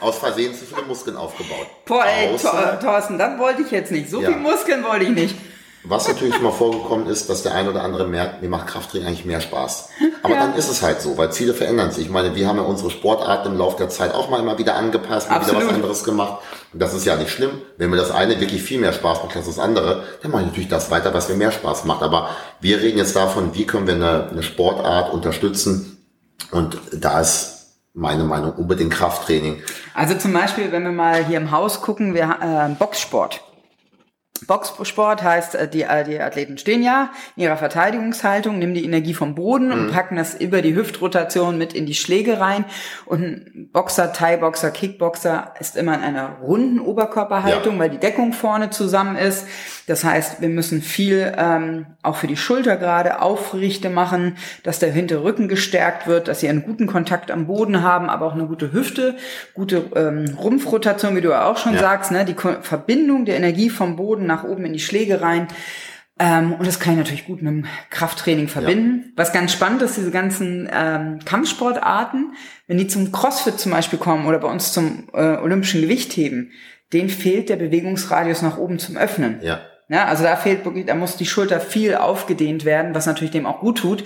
aus 0.00 0.18
Versehen 0.18 0.54
zu 0.54 0.64
viele 0.66 0.82
Muskeln 0.86 1.16
aufgebaut. 1.16 1.66
Boah, 1.86 2.04
ey, 2.04 2.28
Thorsten, 2.80 3.16
das 3.18 3.38
wollte 3.38 3.62
ich 3.62 3.70
jetzt 3.70 3.90
nicht. 3.92 4.10
So 4.10 4.20
Ja. 4.20 4.28
viel 4.30 4.38
Muskeln 4.40 4.84
wollte 4.84 5.04
ich 5.06 5.10
nicht. 5.10 5.36
Was 5.86 6.08
natürlich 6.08 6.40
mal 6.40 6.50
vorgekommen 6.50 7.06
ist, 7.06 7.28
dass 7.28 7.42
der 7.42 7.54
ein 7.54 7.68
oder 7.68 7.82
andere 7.82 8.06
merkt, 8.06 8.40
mir 8.40 8.48
macht 8.48 8.68
Krafttraining 8.68 9.06
eigentlich 9.06 9.26
mehr 9.26 9.42
Spaß. 9.42 9.90
Aber 10.22 10.34
Ja. 10.34 10.40
dann 10.40 10.54
ist 10.54 10.70
es 10.70 10.82
halt 10.82 11.02
so, 11.02 11.18
weil 11.18 11.30
Ziele 11.30 11.52
verändern 11.52 11.90
sich. 11.90 12.06
Ich 12.06 12.10
meine, 12.10 12.34
wir 12.34 12.48
haben 12.48 12.56
ja 12.56 12.62
unsere 12.62 12.90
Sportarten 12.90 13.48
im 13.52 13.58
Laufe 13.58 13.76
der 13.76 13.90
Zeit 13.90 14.14
auch 14.14 14.30
mal 14.30 14.40
immer 14.40 14.56
wieder 14.56 14.76
angepasst, 14.76 15.28
mal 15.30 15.42
wieder 15.46 15.54
was 15.56 15.68
anderes 15.68 16.02
gemacht. 16.04 16.38
Und 16.72 16.80
das 16.80 16.94
ist 16.94 17.04
ja 17.04 17.16
nicht 17.16 17.30
schlimm. 17.30 17.50
Wenn 17.76 17.90
mir 17.90 17.98
das 17.98 18.10
eine 18.10 18.40
wirklich 18.40 18.62
viel 18.62 18.80
mehr 18.80 18.94
Spaß 18.94 19.22
macht 19.24 19.36
als 19.36 19.44
das 19.46 19.58
andere, 19.58 20.04
dann 20.22 20.30
mache 20.30 20.42
ich 20.42 20.48
natürlich 20.48 20.68
das 20.70 20.90
weiter, 20.90 21.12
was 21.12 21.28
mir 21.28 21.36
mehr 21.36 21.52
Spaß 21.52 21.84
macht. 21.84 22.02
Aber 22.02 22.30
wir 22.60 22.80
reden 22.80 22.96
jetzt 22.96 23.14
davon, 23.14 23.54
wie 23.54 23.66
können 23.66 23.86
wir 23.86 23.94
eine, 23.94 24.28
eine 24.30 24.42
Sportart 24.42 25.12
unterstützen. 25.12 25.98
Und 26.50 26.78
da 26.92 27.20
ist 27.20 27.76
meine 27.92 28.24
Meinung 28.24 28.52
unbedingt 28.52 28.92
Krafttraining. 28.92 29.62
Also 29.92 30.14
zum 30.14 30.32
Beispiel, 30.32 30.72
wenn 30.72 30.82
wir 30.84 30.92
mal 30.92 31.24
hier 31.26 31.36
im 31.36 31.50
Haus 31.50 31.82
gucken, 31.82 32.14
wir 32.14 32.38
äh, 32.40 32.74
Boxsport. 32.78 33.42
Boxsport 34.46 35.22
heißt, 35.22 35.54
äh, 35.54 35.68
die, 35.68 35.82
äh, 35.82 36.04
die 36.04 36.20
Athleten 36.20 36.58
stehen 36.58 36.82
ja 36.82 37.10
in 37.36 37.44
ihrer 37.44 37.56
Verteidigungshaltung, 37.56 38.58
nehmen 38.58 38.74
die 38.74 38.84
Energie 38.84 39.14
vom 39.14 39.34
Boden 39.34 39.72
und 39.72 39.90
packen 39.92 40.16
das 40.16 40.34
über 40.34 40.62
die 40.62 40.74
Hüftrotation 40.74 41.56
mit 41.58 41.72
in 41.72 41.86
die 41.86 41.94
Schläge 41.94 42.40
rein. 42.40 42.64
Und 43.06 43.22
ein 43.22 43.68
Boxer, 43.72 44.12
Thai-Boxer, 44.12 44.70
Kickboxer 44.70 45.54
ist 45.60 45.76
immer 45.76 45.94
in 45.94 46.02
einer 46.02 46.36
runden 46.42 46.80
Oberkörperhaltung, 46.80 47.74
Ja. 47.74 47.78
weil 47.80 47.90
die 47.90 47.98
Deckung 47.98 48.32
vorne 48.32 48.70
zusammen 48.70 49.16
ist. 49.16 49.46
Das 49.86 50.02
heißt, 50.04 50.40
wir 50.40 50.48
müssen 50.48 50.80
viel 50.82 51.32
ähm, 51.36 51.86
auch 52.02 52.16
für 52.16 52.26
die 52.26 52.36
Schulter 52.36 52.76
gerade 52.76 53.20
Aufrichte 53.20 53.90
machen, 53.90 54.36
dass 54.62 54.78
der 54.78 54.90
hintere 54.90 55.24
Rücken 55.24 55.48
gestärkt 55.48 56.06
wird, 56.06 56.28
dass 56.28 56.40
sie 56.40 56.48
einen 56.48 56.62
guten 56.62 56.86
Kontakt 56.86 57.30
am 57.30 57.46
Boden 57.46 57.82
haben, 57.82 58.08
aber 58.08 58.26
auch 58.26 58.32
eine 58.34 58.46
gute 58.46 58.72
Hüfte, 58.72 59.16
gute 59.54 59.84
ähm, 59.94 60.36
Rumpfrotation, 60.38 61.14
wie 61.16 61.20
du 61.20 61.30
ja 61.30 61.44
auch 61.46 61.58
schon 61.58 61.74
Ja. 61.74 61.80
sagst, 61.80 62.12
ne? 62.12 62.24
die 62.24 62.34
Ko 62.34 62.54
Verbindung 62.62 63.24
der 63.24 63.36
Energie 63.36 63.68
vom 63.70 63.96
Boden 63.96 64.26
nach 64.34 64.44
oben 64.44 64.64
in 64.64 64.72
die 64.72 64.80
Schläge 64.80 65.20
rein. 65.20 65.48
Ähm, 66.18 66.52
und 66.52 66.66
das 66.66 66.78
kann 66.78 66.92
ich 66.92 66.98
natürlich 66.98 67.26
gut 67.26 67.42
mit 67.42 67.50
dem 67.50 67.66
Krafttraining 67.90 68.48
verbinden. 68.48 69.12
Was 69.16 69.32
ganz 69.32 69.52
spannend 69.52 69.82
ist, 69.82 69.96
diese 69.96 70.12
ganzen 70.12 70.68
ähm, 70.72 71.18
Kampfsportarten, 71.24 72.34
wenn 72.68 72.78
die 72.78 72.86
zum 72.86 73.10
CrossFit 73.10 73.58
zum 73.58 73.72
Beispiel 73.72 73.98
kommen 73.98 74.26
oder 74.26 74.38
bei 74.38 74.48
uns 74.48 74.72
zum 74.72 75.08
äh, 75.12 75.36
olympischen 75.36 75.80
Gewichtheben, 75.80 76.52
denen 76.92 77.08
fehlt 77.08 77.48
der 77.48 77.56
Bewegungsradius 77.56 78.42
nach 78.42 78.58
oben 78.58 78.78
zum 78.78 78.96
Öffnen. 78.96 79.40
Ja. 79.42 79.60
Ja, 79.88 80.06
also 80.06 80.24
da 80.24 80.36
fehlt 80.36 80.64
wirklich, 80.64 80.86
da 80.86 80.94
muss 80.94 81.16
die 81.16 81.26
Schulter 81.26 81.60
viel 81.60 81.94
aufgedehnt 81.96 82.64
werden, 82.64 82.94
was 82.94 83.06
natürlich 83.06 83.32
dem 83.32 83.44
auch 83.44 83.60
gut 83.60 83.78
tut, 83.78 84.04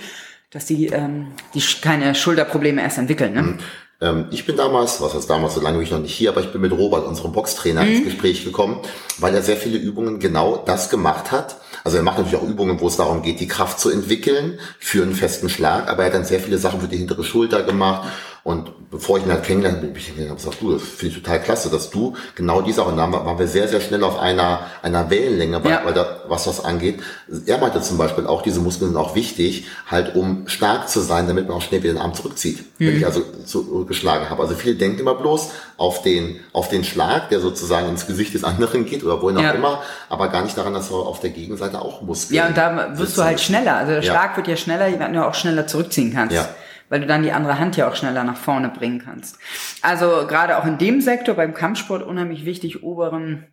dass 0.51 0.65
die, 0.65 0.87
ähm, 0.87 1.27
die 1.53 1.63
keine 1.81 2.15
Schulterprobleme 2.15 2.81
erst 2.81 2.97
entwickeln. 2.97 3.33
Ne? 3.33 3.57
Ähm, 4.01 4.27
ich 4.31 4.45
bin 4.45 4.55
damals, 4.55 5.01
was 5.01 5.13
heißt 5.13 5.29
damals, 5.29 5.55
so 5.55 5.61
lange 5.61 5.77
bin 5.77 5.85
ich 5.85 5.91
noch 5.91 5.99
nicht 5.99 6.13
hier, 6.15 6.29
aber 6.29 6.41
ich 6.41 6.51
bin 6.51 6.61
mit 6.61 6.71
Robert, 6.71 7.05
unserem 7.05 7.31
Boxtrainer, 7.33 7.83
Mhm. 7.83 7.91
ins 7.95 8.03
Gespräch 8.05 8.45
gekommen, 8.45 8.79
weil 9.17 9.35
er 9.35 9.41
sehr 9.41 9.57
viele 9.57 9.77
Übungen 9.77 10.19
genau 10.19 10.57
das 10.65 10.89
gemacht 10.89 11.31
hat. 11.31 11.57
Also 11.83 11.97
er 11.97 12.03
macht 12.03 12.17
natürlich 12.17 12.39
auch 12.39 12.47
Übungen, 12.47 12.79
wo 12.79 12.87
es 12.87 12.97
darum 12.97 13.21
geht, 13.21 13.39
die 13.39 13.47
Kraft 13.47 13.79
zu 13.79 13.89
entwickeln 13.89 14.59
für 14.79 15.03
einen 15.03 15.13
festen 15.15 15.49
Schlag, 15.49 15.87
aber 15.89 16.03
er 16.03 16.07
hat 16.07 16.13
dann 16.15 16.25
sehr 16.25 16.39
viele 16.39 16.57
Sachen 16.57 16.81
für 16.81 16.87
die 16.87 16.97
hintere 16.97 17.23
Schulter 17.23 17.63
gemacht. 17.63 18.07
Und 18.41 18.71
bevor 18.89 19.17
ich 19.17 19.25
ihn 19.25 19.31
halt 19.31 19.43
kennengelernt 19.43 19.79
habe, 19.83 19.87
bin 19.91 20.01
ich 20.01 20.29
und 20.29 20.35
gesagt, 20.37 20.57
du, 20.61 20.71
das 20.73 20.81
finde 20.81 21.13
ich 21.17 21.21
total 21.21 21.41
klasse, 21.41 21.69
dass 21.69 21.89
du 21.89 22.15
genau 22.35 22.61
die 22.61 22.71
Sachen, 22.71 22.95
da 22.95 23.11
waren 23.11 23.37
wir- 23.37 23.47
sehr, 23.47 23.67
sehr 23.67 23.81
schnell 23.81 24.01
auf 24.03 24.17
einer, 24.17 24.61
einer 24.81 25.09
Wellenlänge, 25.09 25.61
weil, 25.63 25.71
Ja. 25.71 25.81
weil 25.83 25.93
da, 25.93 26.21
was 26.27 26.45
das 26.45 26.63
angeht. 26.63 26.99
Er 27.45 27.57
meinte 27.57 27.81
zum 27.81 27.97
Beispiel 27.97 28.25
auch, 28.25 28.41
diese 28.41 28.61
Muskeln 28.61 28.91
sind 28.91 28.97
auch 28.97 29.13
wichtig, 29.13 29.65
halt 29.91 30.15
um 30.15 30.47
stark 30.47 30.87
zu 30.89 31.01
sein, 31.01 31.27
damit 31.27 31.47
man 31.49 31.57
auch 31.57 31.61
schnell 31.61 31.83
wieder 31.83 31.93
den 31.93 32.01
Arm 32.01 32.13
zurückzieht. 32.13 32.63
Wenn 32.77 32.97
ich 32.97 33.05
also 33.05 33.21
zurückgeschlagen 33.45 34.29
habe. 34.29 34.41
Also 34.41 34.55
viele 34.55 34.75
denken 34.75 34.99
immer 35.01 35.15
bloß 35.15 35.49
auf 35.77 36.01
den, 36.01 36.39
auf 36.53 36.69
den 36.69 36.83
Schlag, 36.85 37.29
der 37.29 37.41
sozusagen 37.41 37.89
ins 37.89 38.07
Gesicht 38.07 38.33
des 38.33 38.43
anderen 38.45 38.85
geht 38.85 39.03
oder 39.03 39.21
wohin 39.21 39.37
auch 39.37 39.41
Ja. 39.43 39.51
immer, 39.51 39.81
aber 40.07 40.29
gar 40.29 40.43
nicht 40.43 40.57
daran, 40.57 40.73
dass 40.73 40.89
wir 40.89 40.95
auf 40.95 41.19
der 41.19 41.31
Gegenseite 41.31 41.68
auch 41.75 42.01
Muskeln 42.01 42.35
Ja, 42.37 42.47
und 42.47 42.57
da 42.57 42.89
wirst 42.91 42.97
sitzen 42.99 43.15
du 43.17 43.23
halt 43.25 43.39
schneller. 43.39 43.75
Also 43.75 43.91
der 43.93 44.01
Ja. 44.03 44.11
Schlag 44.11 44.37
wird 44.37 44.47
ja 44.47 44.55
schneller, 44.57 44.87
wenn 44.99 45.13
du 45.13 45.25
auch 45.25 45.35
schneller 45.35 45.67
zurückziehen 45.67 46.13
kannst. 46.13 46.35
Ja. 46.35 46.47
Weil 46.89 47.01
du 47.01 47.07
dann 47.07 47.21
die 47.23 47.31
andere 47.31 47.59
Hand 47.59 47.77
ja 47.77 47.87
auch 47.87 47.95
schneller 47.95 48.23
nach 48.23 48.37
vorne 48.37 48.69
bringen 48.69 49.01
kannst. 49.03 49.37
Also 49.81 50.25
gerade 50.27 50.57
auch 50.57 50.65
in 50.65 50.77
dem 50.77 51.01
Sektor 51.01 51.35
beim 51.35 51.53
Kampfsport 51.53 52.01
unheimlich 52.01 52.45
wichtig, 52.45 52.81
oberen, 52.83 53.45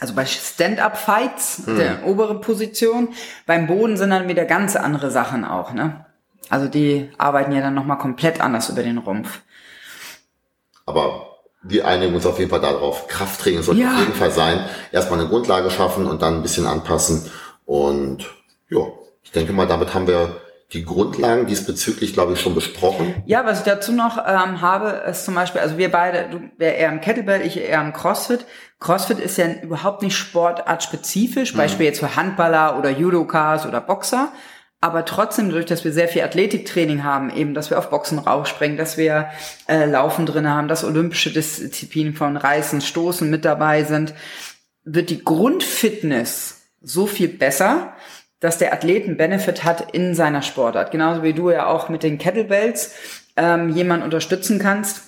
also 0.00 0.14
bei 0.14 0.26
Stand-up-Fights, 0.26 1.62
Hm. 1.66 1.76
der 1.76 2.06
obere 2.06 2.40
Position. 2.40 3.08
Beim 3.46 3.66
Boden 3.66 3.96
sind 3.96 4.10
dann 4.10 4.28
wieder 4.28 4.44
ganz 4.44 4.76
andere 4.76 5.10
Sachen 5.10 5.44
auch, 5.44 5.72
ne? 5.72 6.04
Also 6.50 6.68
die 6.68 7.10
arbeiten 7.16 7.52
ja 7.52 7.60
dann 7.60 7.74
nochmal 7.74 7.98
komplett 7.98 8.40
anders 8.40 8.68
über 8.68 8.82
den 8.82 8.98
Rumpf. 8.98 9.40
Aber 10.86 11.29
wir 11.62 11.86
einigen 11.86 12.14
uns 12.14 12.26
auf 12.26 12.38
jeden 12.38 12.50
Fall 12.50 12.60
darauf. 12.60 13.06
Krafttraining 13.08 13.62
sollte 13.62 13.82
Ja. 13.82 13.92
auf 13.92 13.98
jeden 14.00 14.14
Fall 14.14 14.30
sein. 14.30 14.64
Erstmal 14.92 15.20
eine 15.20 15.28
Grundlage 15.28 15.70
schaffen 15.70 16.06
und 16.06 16.22
dann 16.22 16.36
ein 16.36 16.42
bisschen 16.42 16.66
anpassen. 16.66 17.30
Und 17.66 18.26
ja, 18.68 18.80
ich 19.22 19.30
denke 19.32 19.52
mal, 19.52 19.66
damit 19.66 19.94
haben 19.94 20.06
wir 20.06 20.40
die 20.72 20.84
Grundlagen 20.84 21.46
diesbezüglich, 21.46 22.12
glaube 22.12 22.34
ich, 22.34 22.40
schon 22.40 22.54
besprochen. 22.54 23.22
Ja, 23.26 23.44
was 23.44 23.58
ich 23.58 23.64
dazu 23.64 23.92
noch 23.92 24.18
ähm, 24.18 24.60
habe, 24.60 25.02
ist 25.10 25.24
zum 25.24 25.34
Beispiel, 25.34 25.60
also 25.60 25.78
wir 25.78 25.90
beide, 25.90 26.28
du 26.30 26.40
wär 26.58 26.76
eher 26.76 26.90
im 26.90 27.00
Kettlebell, 27.00 27.44
ich 27.44 27.58
eher 27.58 27.80
im 27.80 27.92
CrossFit. 27.92 28.46
CrossFit 28.78 29.18
ist 29.18 29.36
ja 29.36 29.46
überhaupt 29.62 30.02
nicht 30.02 30.16
sportartspezifisch, 30.16 31.54
mhm. 31.54 31.58
Beispiel 31.58 31.86
jetzt 31.86 31.98
für 31.98 32.14
Handballer 32.16 32.78
oder 32.78 32.90
Judokas 32.90 33.66
oder 33.66 33.80
Boxer. 33.80 34.28
Aber 34.82 35.04
trotzdem, 35.04 35.50
dadurch, 35.50 35.66
dass 35.66 35.84
wir 35.84 35.92
sehr 35.92 36.08
viel 36.08 36.22
Athletiktraining 36.22 37.04
haben, 37.04 37.30
eben, 37.34 37.52
dass 37.52 37.68
wir 37.68 37.78
auf 37.78 37.90
Boxen 37.90 38.18
rausspringen, 38.18 38.78
dass 38.78 38.96
wir 38.96 39.28
äh, 39.68 39.84
Laufen 39.84 40.24
drin 40.24 40.48
haben, 40.48 40.68
dass 40.68 40.84
olympische 40.84 41.30
Disziplinen 41.30 42.14
von 42.14 42.38
Reißen, 42.38 42.80
Stoßen 42.80 43.28
mit 43.28 43.44
dabei 43.44 43.84
sind, 43.84 44.14
wird 44.84 45.10
die 45.10 45.22
Grundfitness 45.22 46.62
so 46.80 47.06
viel 47.06 47.28
besser, 47.28 47.92
dass 48.40 48.56
der 48.56 48.72
Athlet 48.72 49.04
einen 49.04 49.18
Benefit 49.18 49.64
hat 49.64 49.92
in 49.92 50.14
seiner 50.14 50.40
Sportart. 50.40 50.90
Genauso 50.90 51.22
wie 51.22 51.34
du 51.34 51.50
ja 51.50 51.66
auch 51.66 51.90
mit 51.90 52.02
den 52.02 52.16
Kettlebells 52.16 52.94
ähm, 53.36 53.68
jemanden 53.68 54.04
unterstützen 54.04 54.58
kannst 54.58 55.02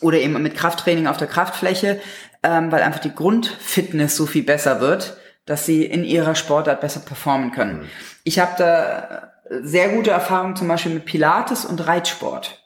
oder 0.00 0.18
eben 0.18 0.40
mit 0.40 0.54
Krafttraining 0.54 1.08
auf 1.08 1.16
der 1.16 1.26
Kraftfläche, 1.26 2.00
ähm, 2.44 2.70
weil 2.70 2.82
einfach 2.82 3.00
die 3.00 3.14
Grundfitness 3.14 4.14
so 4.14 4.26
viel 4.26 4.44
besser 4.44 4.80
wird, 4.80 5.16
dass 5.46 5.66
sie 5.66 5.84
in 5.84 6.04
ihrer 6.04 6.34
Sportart 6.34 6.80
besser 6.80 7.00
performen 7.00 7.52
können. 7.52 7.80
Mhm. 7.80 7.88
Ich 8.24 8.38
habe 8.38 8.52
da 8.58 9.32
sehr 9.62 9.90
gute 9.90 10.10
Erfahrungen 10.10 10.56
zum 10.56 10.68
Beispiel 10.68 10.94
mit 10.94 11.04
Pilates 11.04 11.64
und 11.64 11.86
Reitsport 11.86 12.64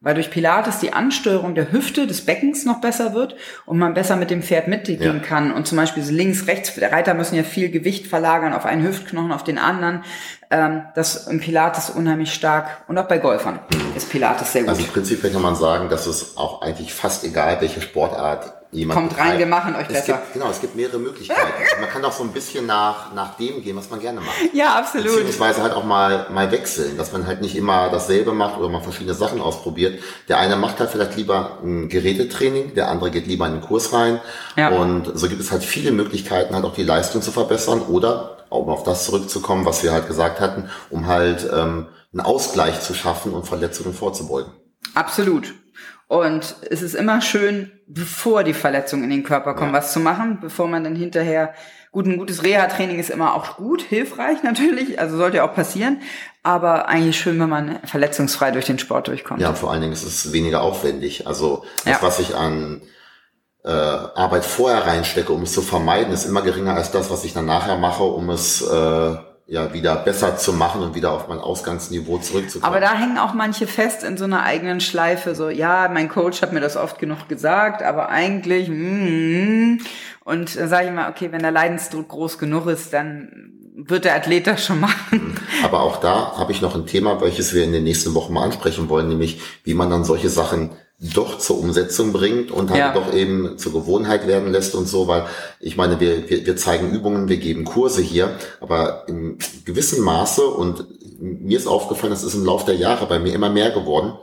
weil 0.00 0.14
durch 0.14 0.30
Pilates 0.30 0.78
die 0.78 0.92
Ansteuerung 0.92 1.56
der 1.56 1.72
Hüfte 1.72 2.06
des 2.06 2.24
Beckens 2.24 2.64
noch 2.64 2.80
besser 2.80 3.14
wird 3.14 3.34
und 3.66 3.78
man 3.78 3.94
besser 3.94 4.14
mit 4.14 4.30
dem 4.30 4.42
Pferd 4.42 4.68
mitgehen 4.68 5.02
ja. 5.02 5.18
kann. 5.18 5.52
Und 5.52 5.66
zum 5.66 5.76
Beispiel 5.76 6.04
so 6.04 6.12
links, 6.12 6.46
rechts, 6.46 6.74
der 6.76 6.92
Reiter 6.92 7.14
müssen 7.14 7.34
ja 7.34 7.42
viel 7.42 7.68
Gewicht 7.68 8.06
verlagern 8.06 8.52
auf 8.52 8.64
einen 8.64 8.84
Hüftknochen, 8.84 9.32
auf 9.32 9.42
den 9.42 9.58
anderen. 9.58 10.04
Ähm, 10.50 10.84
das 10.94 11.26
im 11.26 11.40
Pilates 11.40 11.90
unheimlich 11.90 12.32
stark 12.32 12.84
und 12.86 12.96
auch 12.96 13.08
bei 13.08 13.18
Golfern 13.18 13.58
ist 13.96 14.08
Pilates 14.08 14.52
sehr 14.52 14.62
gut. 14.62 14.70
Also 14.70 14.84
prinzipiell 14.84 15.32
kann 15.32 15.42
man 15.42 15.56
sagen, 15.56 15.88
dass 15.88 16.06
es 16.06 16.36
auch 16.36 16.62
eigentlich 16.62 16.94
fast 16.94 17.24
egal, 17.24 17.60
welche 17.60 17.80
Sportart 17.80 18.57
jemand 18.70 18.98
Kommt 18.98 19.18
rein, 19.18 19.38
wir 19.38 19.46
machen 19.46 19.74
euch 19.74 19.88
besser. 19.88 20.14
Gibt, 20.14 20.34
genau, 20.34 20.50
es 20.50 20.60
gibt 20.60 20.76
mehrere 20.76 20.98
Möglichkeiten. 20.98 21.40
man 21.80 21.88
kann 21.88 22.04
auch 22.04 22.12
so 22.12 22.22
ein 22.22 22.32
bisschen 22.32 22.66
nach, 22.66 23.14
nach 23.14 23.36
dem 23.36 23.62
gehen, 23.62 23.76
was 23.76 23.90
man 23.90 24.00
gerne 24.00 24.20
macht. 24.20 24.36
Ja, 24.52 24.78
absolut. 24.78 25.06
Beziehungsweise 25.06 25.62
halt 25.62 25.72
auch 25.72 25.84
mal, 25.84 26.26
mal 26.30 26.50
wechseln, 26.50 26.96
dass 26.96 27.12
man 27.12 27.26
halt 27.26 27.40
nicht 27.40 27.56
immer 27.56 27.88
dasselbe 27.88 28.32
macht 28.32 28.58
oder 28.58 28.68
mal 28.68 28.82
verschiedene 28.82 29.14
Sachen 29.14 29.40
ausprobiert. 29.40 30.02
Der 30.28 30.38
eine 30.38 30.56
macht 30.56 30.80
halt 30.80 30.90
vielleicht 30.90 31.16
lieber 31.16 31.58
ein 31.62 31.88
Gerätetraining, 31.88 32.74
der 32.74 32.88
andere 32.88 33.10
geht 33.10 33.26
lieber 33.26 33.46
in 33.46 33.52
den 33.52 33.62
Kurs 33.62 33.92
rein. 33.92 34.20
Ja. 34.56 34.68
Und 34.68 35.18
so 35.18 35.28
gibt 35.28 35.40
es 35.40 35.50
halt 35.50 35.64
viele 35.64 35.92
Möglichkeiten, 35.92 36.54
halt 36.54 36.64
auch 36.64 36.74
die 36.74 36.84
Leistung 36.84 37.22
zu 37.22 37.32
verbessern 37.32 37.82
oder 37.82 38.38
um 38.50 38.68
auf 38.68 38.82
das 38.82 39.04
zurückzukommen, 39.04 39.66
was 39.66 39.82
wir 39.82 39.92
halt 39.92 40.06
gesagt 40.08 40.40
hatten, 40.40 40.70
um 40.90 41.06
halt 41.06 41.48
ähm, 41.52 41.88
einen 42.12 42.20
Ausgleich 42.20 42.80
zu 42.80 42.94
schaffen 42.94 43.32
und 43.32 43.46
Verletzungen 43.46 43.94
vorzubeugen. 43.94 44.52
Absolut. 44.94 45.54
Und 46.08 46.56
es 46.70 46.80
ist 46.80 46.94
immer 46.94 47.20
schön, 47.20 47.70
bevor 47.86 48.42
die 48.42 48.54
Verletzungen 48.54 49.04
in 49.04 49.10
den 49.10 49.22
Körper 49.22 49.54
kommen, 49.54 49.72
ja. 49.72 49.78
was 49.78 49.92
zu 49.92 50.00
machen, 50.00 50.38
bevor 50.40 50.66
man 50.66 50.82
dann 50.82 50.96
hinterher, 50.96 51.52
gut, 51.92 52.06
ein 52.06 52.16
gutes 52.16 52.42
Reha-Training 52.42 52.98
ist 52.98 53.10
immer 53.10 53.34
auch 53.34 53.56
gut, 53.56 53.82
hilfreich 53.82 54.42
natürlich, 54.42 54.98
also 54.98 55.18
sollte 55.18 55.44
auch 55.44 55.54
passieren, 55.54 56.00
aber 56.42 56.88
eigentlich 56.88 57.20
schön, 57.20 57.38
wenn 57.38 57.50
man 57.50 57.80
verletzungsfrei 57.84 58.50
durch 58.52 58.64
den 58.64 58.78
Sport 58.78 59.08
durchkommt. 59.08 59.42
Ja, 59.42 59.52
vor 59.52 59.70
allen 59.70 59.82
Dingen 59.82 59.92
ist 59.92 60.04
es 60.04 60.32
weniger 60.32 60.62
aufwendig. 60.62 61.26
Also 61.26 61.64
das, 61.84 62.00
ja. 62.00 62.02
was 62.02 62.18
ich 62.20 62.34
an 62.34 62.80
äh, 63.64 63.70
Arbeit 63.70 64.46
vorher 64.46 64.86
reinstecke, 64.86 65.30
um 65.30 65.42
es 65.42 65.52
zu 65.52 65.60
vermeiden, 65.60 66.12
ist 66.12 66.24
immer 66.24 66.40
geringer 66.40 66.74
als 66.74 66.90
das, 66.90 67.10
was 67.10 67.24
ich 67.24 67.34
dann 67.34 67.44
nachher 67.44 67.76
mache, 67.76 68.04
um 68.04 68.30
es 68.30 68.62
äh, 68.62 69.16
ja 69.48 69.72
wieder 69.72 69.96
besser 69.96 70.36
zu 70.36 70.52
machen 70.52 70.82
und 70.82 70.94
wieder 70.94 71.10
auf 71.10 71.26
mein 71.26 71.38
Ausgangsniveau 71.38 72.18
zurückzukommen. 72.18 72.70
Aber 72.70 72.80
da 72.80 72.92
hängen 72.92 73.16
auch 73.16 73.32
manche 73.32 73.66
fest 73.66 74.04
in 74.04 74.18
so 74.18 74.24
einer 74.24 74.42
eigenen 74.42 74.80
Schleife, 74.80 75.34
so 75.34 75.48
ja, 75.48 75.88
mein 75.88 76.10
Coach 76.10 76.42
hat 76.42 76.52
mir 76.52 76.60
das 76.60 76.76
oft 76.76 76.98
genug 76.98 77.28
gesagt, 77.28 77.82
aber 77.82 78.10
eigentlich 78.10 78.68
mm, 78.68 79.78
und 80.24 80.54
da 80.54 80.68
sage 80.68 80.88
ich 80.88 80.92
mal, 80.92 81.08
okay, 81.10 81.32
wenn 81.32 81.40
der 81.40 81.50
Leidensdruck 81.50 82.08
groß 82.08 82.36
genug 82.36 82.66
ist, 82.66 82.92
dann 82.92 83.54
wird 83.74 84.04
der 84.04 84.16
Athlet 84.16 84.46
das 84.46 84.66
schon 84.66 84.80
machen. 84.80 85.40
Aber 85.64 85.80
auch 85.80 85.98
da 85.98 86.36
habe 86.36 86.52
ich 86.52 86.60
noch 86.60 86.74
ein 86.74 86.84
Thema, 86.84 87.18
welches 87.22 87.54
wir 87.54 87.64
in 87.64 87.72
den 87.72 87.84
nächsten 87.84 88.12
Wochen 88.14 88.34
mal 88.34 88.44
ansprechen 88.44 88.90
wollen, 88.90 89.08
nämlich 89.08 89.40
wie 89.64 89.72
man 89.72 89.88
dann 89.88 90.04
solche 90.04 90.28
Sachen 90.28 90.72
doch 91.00 91.38
zur 91.38 91.60
Umsetzung 91.60 92.12
bringt 92.12 92.50
und 92.50 92.70
halt 92.70 92.80
ja. 92.80 92.92
doch 92.92 93.12
eben 93.14 93.56
zur 93.56 93.72
Gewohnheit 93.72 94.26
werden 94.26 94.50
lässt 94.50 94.74
und 94.74 94.88
so, 94.88 95.06
weil 95.06 95.26
ich 95.60 95.76
meine, 95.76 96.00
wir, 96.00 96.28
wir, 96.28 96.44
wir 96.44 96.56
zeigen 96.56 96.90
Übungen, 96.90 97.28
wir 97.28 97.36
geben 97.36 97.64
Kurse 97.64 98.02
hier, 98.02 98.36
aber 98.60 99.04
im 99.06 99.38
gewissen 99.64 100.02
Maße 100.02 100.44
und 100.44 100.86
mir 101.20 101.56
ist 101.56 101.68
aufgefallen, 101.68 102.12
das 102.12 102.24
ist 102.24 102.34
im 102.34 102.44
Laufe 102.44 102.66
der 102.66 102.74
Jahre 102.74 103.06
bei 103.06 103.20
mir 103.20 103.32
immer 103.32 103.48
mehr 103.48 103.70
geworden, 103.70 104.14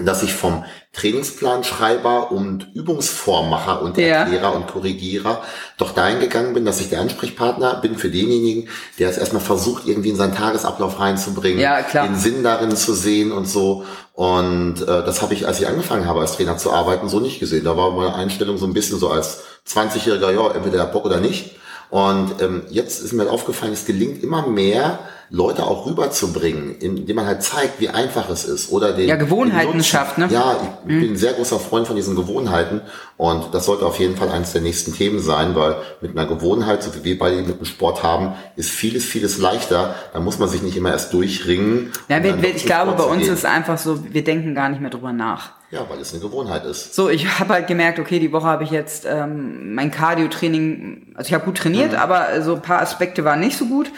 dass 0.00 0.22
ich 0.22 0.32
vom 0.32 0.64
Trainingsplanschreiber 0.92 2.32
und 2.32 2.68
Übungsvormacher 2.74 3.82
und 3.82 3.96
Erklärer 3.98 4.42
ja. 4.42 4.48
und 4.48 4.66
Korrigierer 4.66 5.42
doch 5.76 5.92
dahin 5.92 6.20
gegangen 6.20 6.54
bin, 6.54 6.64
dass 6.64 6.80
ich 6.80 6.88
der 6.88 7.00
Ansprechpartner 7.00 7.76
bin 7.76 7.96
für 7.96 8.10
denjenigen, 8.10 8.68
der 8.98 9.08
es 9.08 9.18
erstmal 9.18 9.42
versucht, 9.42 9.86
irgendwie 9.86 10.10
in 10.10 10.16
seinen 10.16 10.34
Tagesablauf 10.34 10.98
reinzubringen, 10.98 11.60
ja, 11.60 11.82
klar. 11.82 12.06
den 12.06 12.16
Sinn 12.16 12.42
darin 12.42 12.74
zu 12.76 12.92
sehen 12.92 13.32
und 13.32 13.46
so. 13.46 13.84
Und 14.14 14.82
äh, 14.82 14.86
das 15.04 15.22
habe 15.22 15.34
ich, 15.34 15.46
als 15.46 15.60
ich 15.60 15.66
angefangen 15.66 16.06
habe, 16.06 16.20
als 16.20 16.36
Trainer 16.36 16.56
zu 16.56 16.72
arbeiten, 16.72 17.08
so 17.08 17.20
nicht 17.20 17.40
gesehen. 17.40 17.64
Da 17.64 17.76
war 17.76 17.90
meine 17.92 18.14
Einstellung 18.14 18.58
so 18.58 18.66
ein 18.66 18.74
bisschen 18.74 18.98
so 18.98 19.10
als 19.10 19.42
20-Jähriger, 19.68 20.32
ja, 20.32 20.52
entweder 20.52 20.78
der 20.78 20.92
Bock 20.92 21.04
oder 21.04 21.20
nicht. 21.20 21.56
Und 21.90 22.40
ähm, 22.40 22.62
jetzt 22.70 23.02
ist 23.02 23.12
mir 23.12 23.30
aufgefallen, 23.30 23.72
es 23.72 23.84
gelingt 23.84 24.22
immer 24.22 24.46
mehr, 24.46 24.98
Leute 25.34 25.64
auch 25.66 25.84
rüberzubringen, 25.84 26.76
indem 26.78 27.16
man 27.16 27.26
halt 27.26 27.42
zeigt, 27.42 27.80
wie 27.80 27.88
einfach 27.88 28.30
es 28.30 28.44
ist. 28.44 28.70
Oder 28.70 28.92
den, 28.92 29.08
ja, 29.08 29.16
Gewohnheiten 29.16 29.72
den 29.72 29.82
schafft, 29.82 30.16
ne? 30.16 30.28
Ja, 30.30 30.56
ich 30.62 30.88
mhm. 30.88 31.00
bin 31.00 31.10
ein 31.14 31.16
sehr 31.16 31.32
großer 31.32 31.58
Freund 31.58 31.88
von 31.88 31.96
diesen 31.96 32.14
Gewohnheiten 32.14 32.82
und 33.16 33.52
das 33.52 33.66
sollte 33.66 33.84
auf 33.84 33.98
jeden 33.98 34.16
Fall 34.16 34.28
eines 34.28 34.52
der 34.52 34.60
nächsten 34.60 34.94
Themen 34.94 35.18
sein, 35.18 35.56
weil 35.56 35.74
mit 36.00 36.16
einer 36.16 36.28
Gewohnheit, 36.28 36.84
so 36.84 36.94
wie 36.94 37.02
wir 37.02 37.18
beide 37.18 37.42
mit 37.42 37.58
dem 37.58 37.64
Sport 37.64 38.04
haben, 38.04 38.34
ist 38.54 38.70
vieles, 38.70 39.04
vieles 39.04 39.38
leichter. 39.38 39.96
Da 40.12 40.20
muss 40.20 40.38
man 40.38 40.48
sich 40.48 40.62
nicht 40.62 40.76
immer 40.76 40.92
erst 40.92 41.12
durchringen. 41.12 41.90
Ja, 42.08 42.22
wir, 42.22 42.36
ich 42.54 42.64
glaube, 42.64 42.92
bei 42.92 43.02
uns 43.02 43.24
ist 43.24 43.30
es 43.30 43.44
einfach 43.44 43.76
so, 43.76 44.04
wir 44.12 44.22
denken 44.22 44.54
gar 44.54 44.68
nicht 44.68 44.80
mehr 44.80 44.90
drüber 44.90 45.12
nach. 45.12 45.50
Ja, 45.72 45.80
weil 45.88 45.98
es 45.98 46.12
eine 46.12 46.22
Gewohnheit 46.22 46.64
ist. 46.64 46.94
So, 46.94 47.08
ich 47.08 47.26
habe 47.40 47.54
halt 47.54 47.66
gemerkt, 47.66 47.98
okay, 47.98 48.20
die 48.20 48.30
Woche 48.30 48.46
habe 48.46 48.62
ich 48.62 48.70
jetzt 48.70 49.04
ähm, 49.04 49.74
mein 49.74 49.90
Cardio-Training, 49.90 51.14
also 51.16 51.26
ich 51.26 51.34
habe 51.34 51.44
gut 51.44 51.56
trainiert, 51.56 51.90
mhm. 51.90 51.98
aber 51.98 52.40
so 52.42 52.54
ein 52.54 52.62
paar 52.62 52.80
Aspekte 52.80 53.24
waren 53.24 53.40
nicht 53.40 53.58
so 53.58 53.66
gut 53.66 53.90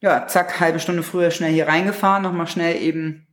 ja, 0.00 0.26
zack, 0.26 0.60
halbe 0.60 0.80
Stunde 0.80 1.02
früher 1.02 1.30
schnell 1.30 1.52
hier 1.52 1.68
reingefahren, 1.68 2.22
nochmal 2.22 2.46
schnell 2.46 2.80
eben 2.80 3.26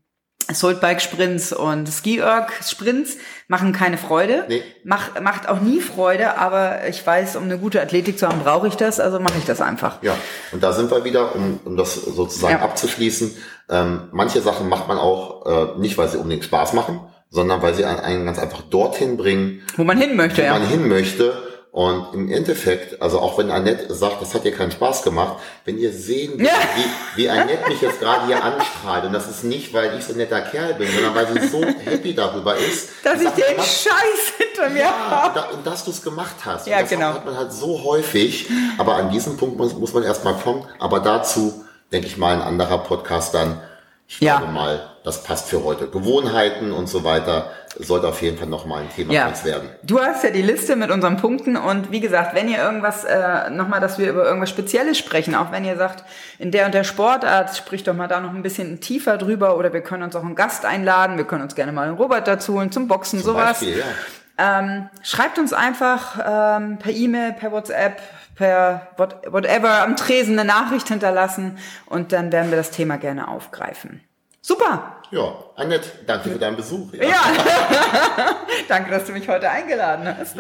Assault 0.50 0.80
Bike 0.80 1.02
Sprints 1.02 1.52
und 1.52 1.90
Ski 1.90 2.20
Erg 2.20 2.54
Sprints 2.64 3.18
machen 3.48 3.74
keine 3.74 3.98
Freude. 3.98 4.46
Nee. 4.48 4.64
Mach, 4.84 5.20
macht 5.20 5.50
auch 5.50 5.60
nie 5.60 5.82
Freude, 5.82 6.38
aber 6.38 6.88
ich 6.88 7.06
weiß, 7.06 7.36
um 7.36 7.44
eine 7.44 7.58
gute 7.58 7.82
Athletik 7.82 8.18
zu 8.18 8.28
haben, 8.28 8.40
brauche 8.40 8.68
ich 8.68 8.76
das, 8.76 9.00
also 9.00 9.20
mache 9.20 9.38
ich 9.38 9.46
das 9.46 9.60
einfach. 9.60 10.02
Ja, 10.04 10.16
und 10.54 10.64
da 10.64 10.72
sind 10.72 10.90
wir 10.90 11.04
wieder, 11.04 11.36
um, 11.36 11.60
um 11.66 11.76
das 11.76 11.96
sozusagen 11.96 12.60
ja. 12.60 12.62
abzuschließen. 12.62 13.36
Ähm, 13.70 14.08
manche 14.12 14.42
Sachen 14.42 14.70
macht 14.70 14.88
man 14.88 14.98
auch 14.98 15.76
äh, 15.76 15.80
nicht, 15.80 15.98
weil 15.98 16.08
sie 16.08 16.18
unbedingt 16.18 16.46
Spaß 16.46 16.74
machen, 16.74 17.02
sondern 17.30 17.62
weil 17.62 17.74
sie 17.74 17.84
einen 17.84 18.26
ganz 18.26 18.40
einfach 18.40 18.62
dorthin 18.62 19.18
bringen, 19.18 19.64
wo 19.76 19.84
man 19.84 19.98
hin 19.98 20.16
möchte. 20.16 20.42
Wo 20.42 20.46
ja. 20.46 20.54
man 20.54 20.68
hin 20.68 20.88
möchte 20.88 21.47
und 21.78 22.12
im 22.16 22.32
Endeffekt, 22.32 23.04
also 23.04 23.20
auch 23.20 23.38
wenn 23.38 23.52
Annette 23.52 23.94
sagt, 23.94 24.20
das 24.20 24.34
hat 24.34 24.44
dir 24.44 24.52
keinen 24.52 24.72
Spaß 24.72 25.04
gemacht, 25.04 25.36
wenn 25.64 25.78
ihr 25.78 25.94
sehen, 25.94 26.44
ja. 26.44 26.52
wie, 26.76 27.22
wie 27.22 27.30
Annette 27.30 27.70
mich 27.70 27.80
jetzt 27.82 28.00
gerade 28.00 28.26
hier 28.26 28.44
anstrahlt, 28.44 29.06
und 29.06 29.14
das 29.14 29.30
ist 29.30 29.44
nicht, 29.44 29.76
weil 29.76 29.96
ich 29.96 30.04
so 30.04 30.14
ein 30.14 30.18
netter 30.18 30.42
Kerl 30.42 30.74
bin, 30.74 30.90
sondern 30.92 31.14
weil 31.14 31.28
sie 31.28 31.48
so 31.48 31.64
happy 31.64 32.16
darüber 32.16 32.56
ist. 32.58 32.90
Dass 33.04 33.22
ich 33.22 33.30
den 33.30 33.58
Scheiß 33.58 34.34
hinter 34.40 34.70
mir 34.72 34.80
ja, 34.80 35.08
habe. 35.08 35.40
Und, 35.40 35.58
und, 35.60 35.68
dass 35.68 35.86
du 35.86 35.92
es 35.92 36.02
gemacht 36.02 36.38
hast. 36.44 36.66
Ja, 36.66 36.82
das 36.82 36.90
genau. 36.90 37.14
hat 37.14 37.26
man 37.26 37.38
halt 37.38 37.54
so 37.54 37.84
häufig, 37.84 38.50
aber 38.80 38.96
an 38.96 39.12
diesem 39.12 39.38
Punkt 39.38 39.58
muss, 39.60 39.76
muss 39.76 39.94
man 39.94 40.02
erstmal 40.02 40.34
kommen. 40.34 40.66
Aber 40.80 41.00
dazu, 41.00 41.64
denke 41.92 42.08
ich 42.08 42.18
mal, 42.18 42.34
ein 42.34 42.42
anderer 42.42 42.80
Podcast 42.80 43.36
dann. 43.36 43.62
Ich 44.10 44.22
ja. 44.22 44.38
glaube 44.38 44.54
mal, 44.54 44.90
das 45.04 45.24
passt 45.24 45.50
für 45.50 45.66
heute. 45.66 45.90
Gewohnheiten 45.90 46.72
und 46.72 46.88
so 46.88 47.04
weiter 47.04 47.52
sollte 47.78 48.08
auf 48.08 48.22
jeden 48.22 48.38
Fall 48.38 48.48
nochmal 48.48 48.84
ein 48.84 48.90
Thema 48.90 49.14
ja. 49.14 49.32
werden. 49.44 49.70
Du 49.84 50.00
hast 50.00 50.24
ja 50.24 50.30
die 50.30 50.42
Liste 50.42 50.78
mit 50.78 50.92
unseren 50.92 51.18
Punkten 51.18 51.58
und 51.58 51.92
wie 51.92 52.00
gesagt, 52.00 52.34
wenn 52.34 52.48
ihr 52.50 52.58
irgendwas, 52.58 53.04
äh, 53.04 53.50
nochmal, 53.50 53.82
dass 53.82 54.00
wir 54.00 54.10
über 54.10 54.26
irgendwas 54.26 54.50
Spezielles 54.50 54.98
sprechen, 54.98 55.36
auch 55.36 55.52
wenn 55.52 55.66
ihr 55.66 55.76
sagt, 55.76 56.06
in 56.40 56.52
der 56.52 56.66
und 56.66 56.74
der 56.74 56.86
Sportart, 56.86 57.56
spricht 57.56 57.88
doch 57.88 57.94
mal 57.94 58.08
da 58.08 58.22
noch 58.22 58.34
ein 58.34 58.44
bisschen 58.44 58.80
tiefer 58.80 59.18
drüber 59.18 59.58
oder 59.58 59.74
wir 59.74 59.82
können 59.82 60.04
uns 60.04 60.16
auch 60.16 60.24
einen 60.24 60.36
Gast 60.36 60.66
einladen, 60.66 61.18
wir 61.18 61.26
können 61.26 61.44
uns 61.44 61.54
gerne 61.54 61.74
mal 61.74 61.88
einen 61.88 61.98
Robert 61.98 62.28
dazu 62.28 62.54
holen 62.54 62.72
zum 62.72 62.88
Boxen, 62.88 63.20
Zum 63.20 63.34
sowas. 63.34 63.60
Beispiel, 63.60 63.80
ja. 63.80 64.60
ähm, 64.60 64.90
schreibt 65.04 65.38
uns 65.38 65.52
einfach 65.52 66.18
ähm, 66.26 66.78
per 66.80 66.94
E-Mail, 66.94 67.34
per 67.34 67.52
WhatsApp, 67.52 68.02
per 68.38 68.88
whatever 68.96 69.84
am 69.84 69.96
Tresen 69.96 70.40
eine 70.40 70.48
Nachricht 70.48 70.88
hinterlassen 70.88 71.58
und 71.88 72.14
dann 72.14 72.32
werden 72.32 72.52
wir 72.52 72.58
das 72.58 72.72
Thema 72.72 72.98
gerne 72.98 73.28
aufgreifen. 73.28 74.02
Super. 74.42 75.02
Ja, 75.12 75.34
Annette, 75.56 75.90
danke 76.06 76.30
für 76.30 76.40
deinen 76.40 76.56
Besuch. 76.56 76.94
Ja, 76.94 77.04
ja. 77.04 77.20
danke, 78.68 78.92
dass 78.92 79.06
du 79.06 79.12
mich 79.14 79.28
heute 79.28 79.50
eingeladen 79.50 80.16
hast. 80.18 80.38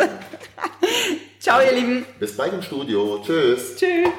Ciao, 1.39 1.59
ihr 1.61 1.73
Lieben. 1.73 2.05
Bis 2.19 2.35
bald 2.37 2.53
im 2.53 2.61
Studio. 2.61 3.21
Tschüss. 3.25 3.75
Tschüss. 3.75 4.09